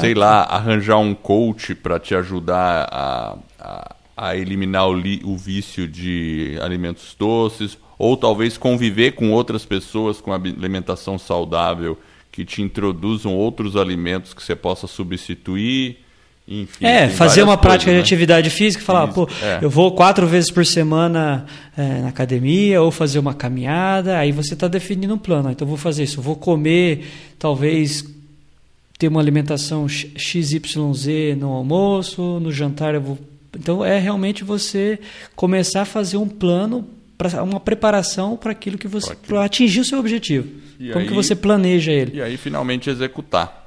[0.00, 5.36] sei lá, arranjar um coach para te ajudar a, a, a eliminar o, li, o
[5.36, 11.98] vício de alimentos doces, ou talvez conviver com outras pessoas com alimentação saudável
[12.30, 15.98] que te introduzam outros alimentos que você possa substituir.
[16.48, 18.16] Enfim, é, fazer uma prática coisas, de né?
[18.16, 19.58] atividade física, falar, Isso, pô, é.
[19.62, 21.46] eu vou quatro vezes por semana
[21.76, 25.50] é, na academia ou fazer uma caminhada, aí você está definindo um plano.
[25.50, 27.06] Então, eu vou fazer isso, eu vou comer,
[27.38, 28.02] talvez
[29.02, 33.18] ter uma alimentação XYZ no almoço, no jantar eu vou.
[33.52, 34.96] Então, é realmente você
[35.34, 36.88] começar a fazer um plano,
[37.18, 39.16] pra, uma preparação para aquilo que você.
[39.16, 40.48] para atingir o seu objetivo.
[40.78, 42.18] E Como aí, que você planeja ele?
[42.18, 43.60] E aí, finalmente, executar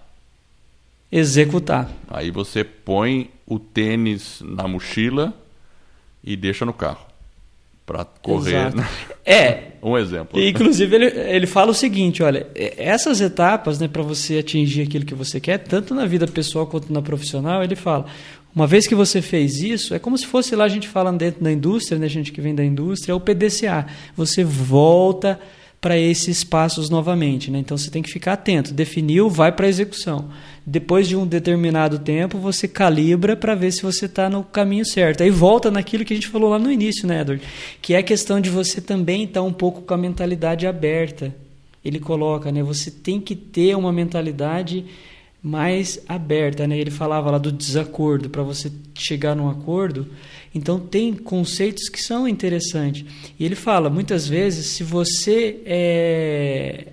[1.12, 1.90] executar.
[2.08, 5.34] Aí você põe o tênis na mochila
[6.24, 7.06] e deixa no carro
[7.86, 8.76] para correr.
[8.76, 8.88] Né?
[9.28, 9.72] É.
[9.82, 10.40] um exemplo.
[10.40, 15.16] Inclusive ele, ele fala o seguinte, olha, essas etapas, né, para você atingir aquilo que
[15.16, 18.06] você quer, tanto na vida pessoal quanto na profissional, ele fala,
[18.56, 21.44] uma vez que você fez isso, é como se fosse lá a gente fala dentro
[21.44, 23.88] da indústria, né, gente que vem da indústria, é o PDCA.
[24.16, 25.40] Você volta
[25.86, 27.52] para esses passos novamente.
[27.52, 27.60] Né?
[27.60, 28.74] Então você tem que ficar atento.
[28.74, 30.30] Definiu, vai para a execução.
[30.66, 35.22] Depois de um determinado tempo, você calibra para ver se você está no caminho certo.
[35.22, 37.44] Aí volta naquilo que a gente falou lá no início, né, Edward?
[37.84, 41.32] Que é a questão de você também estar tá um pouco com a mentalidade aberta.
[41.84, 42.64] Ele coloca, né?
[42.64, 44.86] Você tem que ter uma mentalidade
[45.46, 46.76] mais aberta, né?
[46.76, 50.08] Ele falava lá do desacordo para você chegar num acordo.
[50.56, 53.06] Então tem conceitos que são interessantes.
[53.40, 56.88] E ele fala muitas vezes se você é,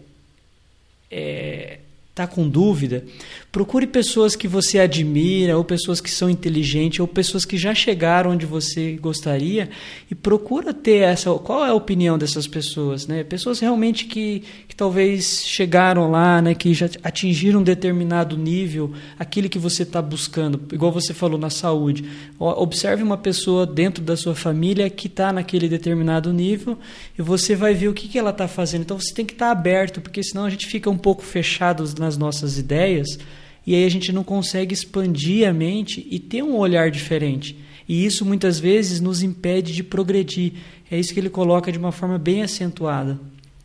[1.11, 1.78] é
[2.11, 3.07] está com dúvida,
[3.53, 8.30] procure pessoas que você admira, ou pessoas que são inteligentes, ou pessoas que já chegaram
[8.30, 9.68] onde você gostaria,
[10.11, 11.30] e procura ter essa.
[11.34, 13.07] Qual é a opinião dessas pessoas?
[13.07, 13.22] Né?
[13.22, 16.55] Pessoas realmente que, que talvez chegaram lá, né?
[16.55, 21.50] que já atingiram um determinado nível, aquele que você está buscando, igual você falou na
[21.50, 22.07] saúde.
[22.38, 26.78] Observe uma pessoa dentro da sua família que está naquele determinado nível
[27.18, 28.80] e você vai ver o que, que ela está fazendo.
[28.80, 31.84] Então você tem que estar tá aberto, porque senão a gente fica um pouco fechado
[31.98, 33.18] nas nossas ideias
[33.67, 37.57] e aí a gente não consegue expandir a mente e ter um olhar diferente.
[37.89, 40.55] E isso muitas vezes nos impede de progredir.
[40.91, 43.19] É isso que ele coloca de uma forma bem acentuada.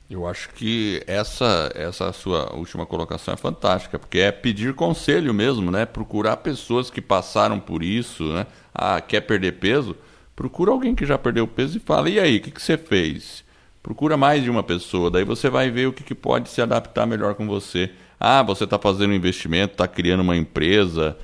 [0.09, 5.69] Eu acho que essa essa sua última colocação é fantástica, porque é pedir conselho mesmo,
[5.69, 5.85] né?
[5.85, 8.47] Procurar pessoas que passaram por isso, né?
[8.73, 9.97] Ah, quer perder peso?
[10.33, 13.43] Procura alguém que já perdeu peso e fala: "E aí, o que, que você fez?"
[13.83, 17.05] Procura mais de uma pessoa, daí você vai ver o que, que pode se adaptar
[17.05, 17.91] melhor com você.
[18.19, 21.17] Ah, você está fazendo um investimento, está criando uma empresa,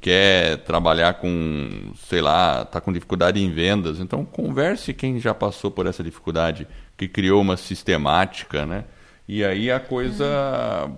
[0.00, 3.98] quer trabalhar com, sei lá, está com dificuldade em vendas.
[3.98, 6.66] Então, converse quem já passou por essa dificuldade,
[6.96, 8.84] que criou uma sistemática, né?
[9.26, 10.26] E aí a coisa,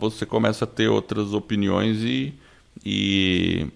[0.01, 2.34] você começa a ter outras opiniões e,
[2.84, 3.68] e,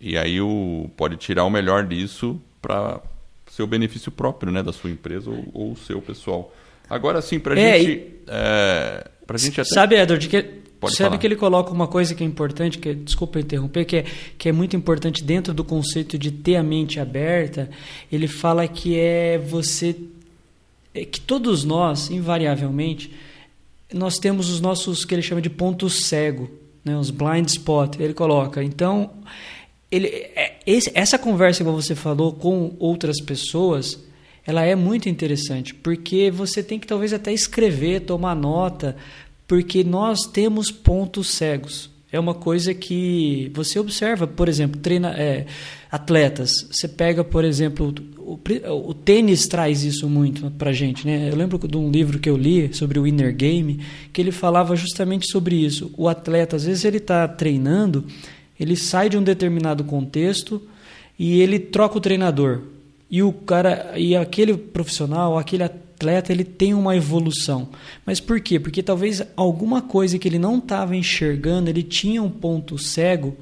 [0.00, 3.00] e aí o, pode tirar o melhor disso para
[3.48, 4.64] seu benefício próprio, né?
[4.64, 6.52] Da sua empresa ou, o seu pessoal.
[6.90, 7.90] Agora, sim, para é, gente...
[7.90, 8.22] E...
[8.26, 9.70] É, pra gente até...
[9.70, 11.18] Sabe, Edward, que Pode Sabe falar.
[11.18, 14.04] que ele coloca uma coisa que é importante, que desculpa interromper, que é,
[14.36, 17.70] que é muito importante dentro do conceito de ter a mente aberta.
[18.10, 19.96] Ele fala que é você,
[20.94, 23.12] é que todos nós, invariavelmente,
[23.92, 26.50] nós temos os nossos que ele chama de pontos cego,
[26.84, 27.98] né, os blind spot.
[27.98, 28.62] Ele coloca.
[28.62, 29.10] Então,
[29.90, 34.02] ele, é, esse, essa conversa que você falou com outras pessoas,
[34.46, 38.96] ela é muito interessante, porque você tem que talvez até escrever, tomar nota,
[39.46, 41.90] porque nós temos pontos cegos.
[42.10, 45.46] É uma coisa que você observa, por exemplo, treina, é,
[45.90, 46.68] atletas.
[46.70, 51.04] Você pega, por exemplo, o, o, o tênis traz isso muito para gente.
[51.04, 51.28] Né?
[51.28, 53.80] Eu lembro de um livro que eu li sobre o Inner Game,
[54.12, 55.90] que ele falava justamente sobre isso.
[55.96, 58.04] O atleta, às vezes, ele está treinando,
[58.60, 60.62] ele sai de um determinado contexto
[61.18, 62.60] e ele troca o treinador.
[63.10, 67.68] E o cara, e aquele profissional, aquele atleta, atleta ele tem uma evolução.
[68.04, 68.60] Mas por quê?
[68.60, 73.36] Porque talvez alguma coisa que ele não estava enxergando, ele tinha um ponto cego,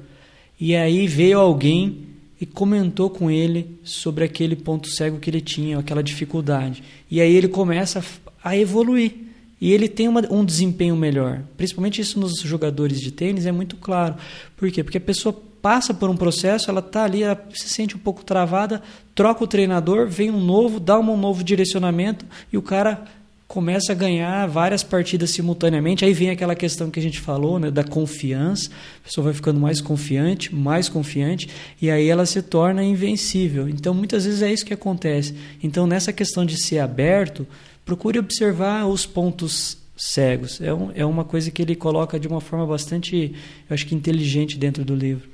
[0.59, 2.07] e aí veio alguém
[2.39, 6.81] e comentou com ele sobre aquele ponto cego que ele tinha, aquela dificuldade.
[7.11, 8.03] E aí ele começa
[8.43, 9.13] a evoluir.
[9.59, 11.41] E ele tem uma, um desempenho melhor.
[11.55, 14.15] Principalmente isso nos jogadores de tênis é muito claro.
[14.57, 14.83] Por quê?
[14.83, 18.21] Porque a pessoa passa por um processo, ela está ali, ela se sente um pouco
[18.21, 18.81] travada,
[19.15, 23.05] troca o treinador, vem um novo, dá um novo direcionamento e o cara
[23.47, 26.03] começa a ganhar várias partidas simultaneamente.
[26.03, 28.69] Aí vem aquela questão que a gente falou, né, da confiança.
[28.99, 31.47] A pessoa vai ficando mais confiante, mais confiante,
[31.81, 33.69] e aí ela se torna invencível.
[33.69, 35.33] Então, muitas vezes é isso que acontece.
[35.61, 37.47] Então, nessa questão de ser aberto,
[37.85, 40.59] procure observar os pontos cegos.
[40.59, 43.33] É, um, é uma coisa que ele coloca de uma forma bastante,
[43.69, 45.32] eu acho que inteligente dentro do livro.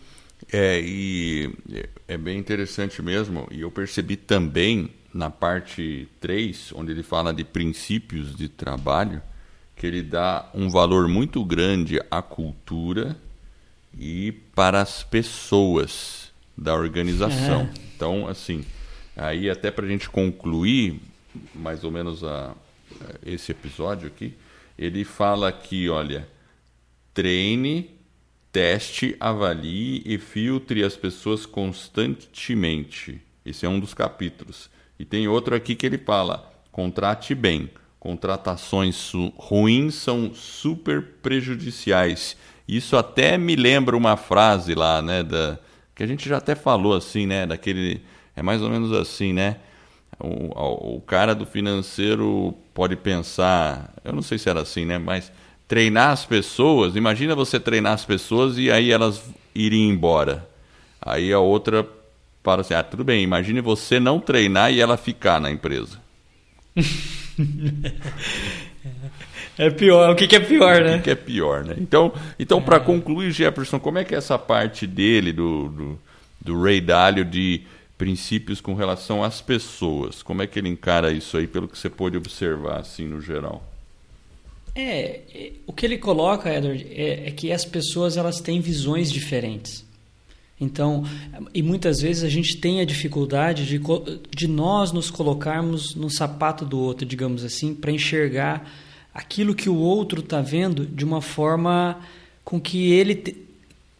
[0.51, 1.53] É, e
[2.07, 7.43] é bem interessante mesmo, e eu percebi também na parte 3, onde ele fala de
[7.43, 9.21] princípios de trabalho,
[9.75, 13.15] que ele dá um valor muito grande à cultura
[13.97, 17.61] e para as pessoas da organização.
[17.61, 17.69] É.
[17.95, 18.65] Então, assim,
[19.15, 20.99] aí até para a gente concluir
[21.55, 22.53] mais ou menos a,
[23.25, 24.35] esse episódio aqui,
[24.77, 26.27] ele fala aqui, olha,
[27.13, 27.89] treine,
[28.51, 33.21] teste, avalie e filtre as pessoas constantemente.
[33.45, 34.69] Esse é um dos capítulos.
[34.99, 37.69] E tem outro aqui que ele fala: contrate bem.
[37.99, 42.37] Contratações ruins são super prejudiciais.
[42.67, 45.59] Isso até me lembra uma frase lá, né, da
[45.95, 48.01] que a gente já até falou assim, né, daquele
[48.33, 49.57] é mais ou menos assim, né?
[50.17, 55.29] O, o cara do financeiro pode pensar, eu não sei se era assim, né, mas
[55.69, 60.49] treinar as pessoas, imagina você treinar as pessoas e aí elas irem embora.
[60.99, 61.87] Aí a outra
[62.41, 65.99] para assim, ah, tudo bem, imagine você não treinar e ela ficar na empresa.
[69.57, 70.93] É pior, o que, que é pior, né?
[70.93, 71.75] O que, que é pior, né?
[71.77, 72.61] Então, então é.
[72.61, 75.99] para concluir, Jefferson, como é que é essa parte dele, do, do,
[76.39, 77.63] do Ray Dalio, de
[77.97, 80.23] princípios com relação às pessoas?
[80.23, 83.68] Como é que ele encara isso aí, pelo que você pôde observar, assim, no geral?
[84.79, 89.11] É, é o que ele coloca, Edward, é, é que as pessoas elas têm visões
[89.11, 89.85] diferentes.
[90.59, 91.03] Então,
[91.53, 93.79] e muitas vezes a gente tem a dificuldade de,
[94.35, 98.69] de nós nos colocarmos no sapato do outro, digamos assim, para enxergar
[99.13, 101.99] aquilo que o outro está vendo de uma forma
[102.43, 103.15] com que ele.
[103.15, 103.37] Te...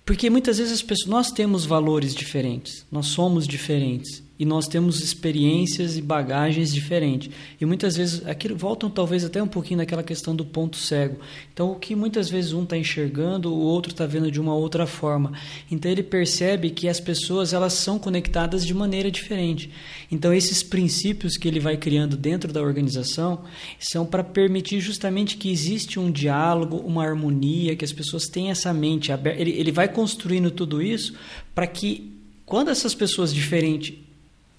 [0.05, 5.01] Porque muitas vezes as pessoas, nós temos valores diferentes, nós somos diferentes e nós temos
[5.01, 7.29] experiências e bagagens diferentes.
[7.59, 11.19] E muitas vezes, aquilo voltam talvez até um pouquinho naquela questão do ponto cego.
[11.53, 14.87] Então, o que muitas vezes um está enxergando, o outro está vendo de uma outra
[14.87, 15.33] forma.
[15.69, 19.69] Então, ele percebe que as pessoas elas são conectadas de maneira diferente.
[20.09, 23.43] Então, esses princípios que ele vai criando dentro da organização
[23.77, 28.73] são para permitir justamente que existe um diálogo, uma harmonia, que as pessoas tenham essa
[28.73, 29.41] mente aberta.
[29.41, 31.13] Ele, ele vai construindo tudo isso
[31.53, 32.13] para que
[32.45, 33.93] quando essas pessoas diferentes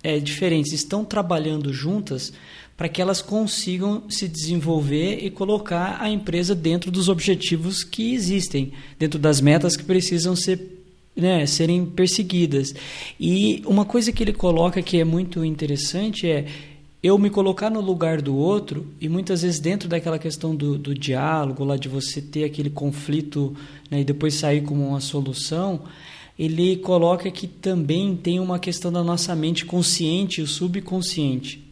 [0.02, 2.32] é, diferentes estão trabalhando juntas
[2.76, 8.72] para que elas consigam se desenvolver e colocar a empresa dentro dos objetivos que existem,
[8.98, 10.78] dentro das metas que precisam ser
[11.14, 12.74] né, serem perseguidas.
[13.18, 16.46] E uma coisa que ele coloca que é muito interessante é
[17.02, 20.94] eu me colocar no lugar do outro e muitas vezes dentro daquela questão do, do
[20.94, 23.54] diálogo, lá de você ter aquele conflito
[23.90, 25.82] né, e depois sair como uma solução,
[26.40, 31.62] ele coloca que também tem uma questão da nossa mente consciente e subconsciente.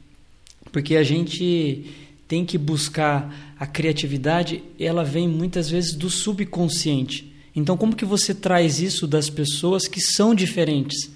[0.70, 1.86] Porque a gente
[2.28, 7.32] tem que buscar a criatividade, ela vem muitas vezes do subconsciente.
[7.56, 11.10] Então, como que você traz isso das pessoas que são diferentes?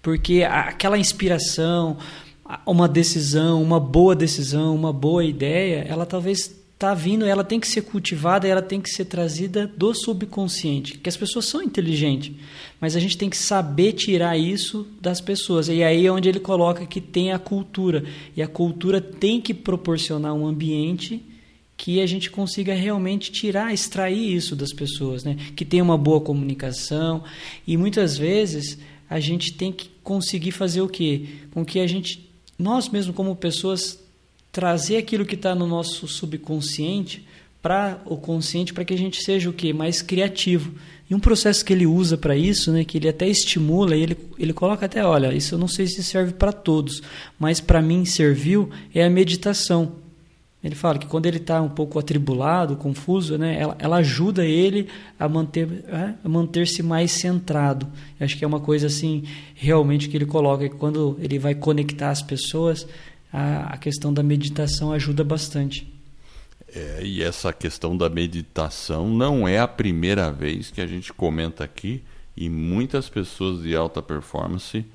[0.00, 1.98] Porque aquela inspiração,
[2.64, 7.66] uma decisão, uma boa decisão, uma boa ideia, ela talvez está vindo, ela tem que
[7.66, 12.32] ser cultivada, ela tem que ser trazida do subconsciente, que as pessoas são inteligentes,
[12.78, 15.68] mas a gente tem que saber tirar isso das pessoas.
[15.68, 18.04] E aí é onde ele coloca que tem a cultura,
[18.36, 21.24] e a cultura tem que proporcionar um ambiente
[21.76, 25.36] que a gente consiga realmente tirar, extrair isso das pessoas, né?
[25.56, 27.24] Que tenha uma boa comunicação,
[27.66, 28.78] e muitas vezes
[29.08, 31.26] a gente tem que conseguir fazer o quê?
[31.52, 34.03] Com que a gente nós mesmos como pessoas
[34.54, 37.26] trazer aquilo que está no nosso subconsciente
[37.60, 40.72] para o consciente para que a gente seja o que mais criativo.
[41.10, 44.52] E um processo que ele usa para isso né que ele até estimula ele ele
[44.52, 47.02] coloca até olha isso eu não sei se serve para todos
[47.38, 50.04] mas para mim serviu é a meditação.
[50.62, 54.86] Ele fala que quando ele está um pouco atribulado confuso né ela, ela ajuda ele
[55.18, 57.86] a manter é, a manter-se mais centrado.
[58.20, 59.24] Eu acho que é uma coisa assim
[59.54, 62.86] realmente que ele coloca que quando ele vai conectar as pessoas
[63.34, 65.92] a, a questão da meditação ajuda bastante.
[66.72, 71.64] É, e essa questão da meditação não é a primeira vez que a gente comenta
[71.64, 72.04] aqui
[72.36, 74.86] e muitas pessoas de alta performance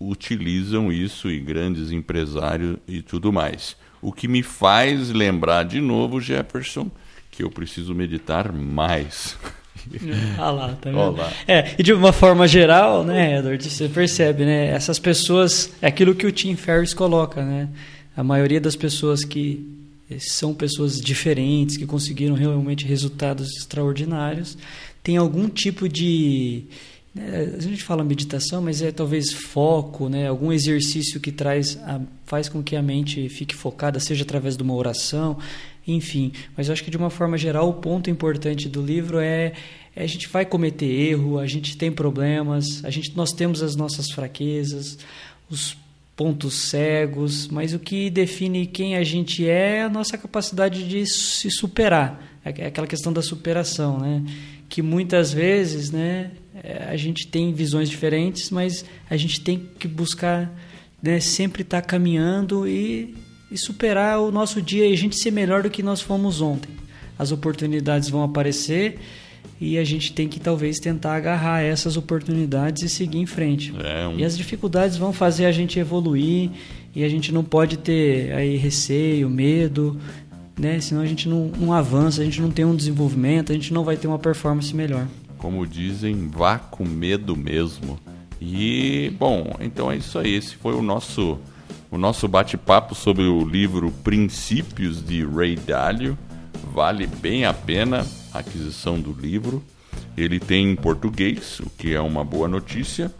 [0.00, 3.76] utilizam isso e grandes empresários e tudo mais.
[4.00, 6.90] O que me faz lembrar de novo, Jefferson,
[7.30, 9.36] que eu preciso meditar mais.
[10.38, 10.98] ah lá, tá vendo?
[10.98, 11.32] Olá.
[11.46, 14.68] É, e de uma forma geral, né, Edward, você percebe, né?
[14.68, 17.68] Essas pessoas, é aquilo que o Tim Ferriss coloca, né?
[18.16, 19.66] A maioria das pessoas que
[20.18, 24.58] são pessoas diferentes, que conseguiram realmente resultados extraordinários,
[25.02, 26.64] tem algum tipo de
[27.14, 30.28] né, a gente fala meditação, mas é talvez foco, né?
[30.28, 34.62] algum exercício que traz a, faz com que a mente fique focada, seja através de
[34.62, 35.38] uma oração,
[35.86, 36.32] enfim.
[36.56, 39.52] Mas eu acho que de uma forma geral o ponto importante do livro é,
[39.94, 43.76] é a gente vai cometer erro, a gente tem problemas, a gente nós temos as
[43.76, 44.98] nossas fraquezas,
[45.50, 45.76] os
[46.16, 51.06] pontos cegos, mas o que define quem a gente é é a nossa capacidade de
[51.06, 54.22] se superar, é aquela questão da superação, né?
[54.68, 56.30] Que muitas vezes, né,
[56.62, 60.50] é, a gente tem visões diferentes, mas a gente tem que buscar
[61.02, 63.14] né, sempre estar tá caminhando e,
[63.52, 66.70] e superar o nosso dia e a gente ser melhor do que nós fomos ontem.
[67.18, 68.98] As oportunidades vão aparecer
[69.60, 73.72] e a gente tem que talvez tentar agarrar essas oportunidades e seguir em frente.
[73.84, 74.18] É um...
[74.18, 76.50] E as dificuldades vão fazer a gente evoluir
[76.94, 79.98] e a gente não pode ter aí receio, medo,
[80.58, 80.80] né?
[80.80, 83.84] Senão a gente não, não avança, a gente não tem um desenvolvimento, a gente não
[83.84, 85.06] vai ter uma performance melhor.
[85.38, 87.98] Como dizem, vá com medo mesmo.
[88.40, 90.34] E bom, então é isso aí.
[90.34, 91.38] Esse foi o nosso
[91.92, 96.16] o nosso bate-papo sobre o livro Princípios de Ray Dalio.
[96.72, 99.62] Vale bem a pena a aquisição do livro.
[100.16, 103.12] Ele tem em português, o que é uma boa notícia.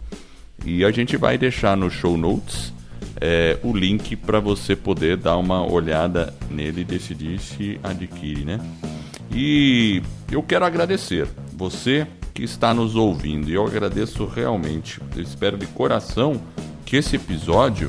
[0.65, 2.73] E a gente vai deixar no show notes
[3.21, 8.59] é, o link para você poder dar uma olhada nele e decidir se adquire, né?
[9.31, 10.01] E
[10.31, 13.51] eu quero agradecer você que está nos ouvindo.
[13.51, 14.99] E eu agradeço realmente.
[15.15, 16.41] Eu espero de coração
[16.83, 17.87] que esse episódio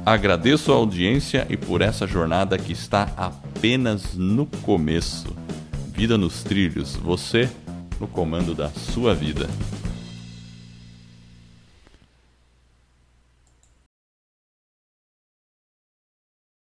[0.05, 5.36] Agradeço a audiência e por essa jornada que está apenas no começo.
[5.92, 7.49] Vida nos Trilhos, você
[8.01, 9.49] no comando da sua vida.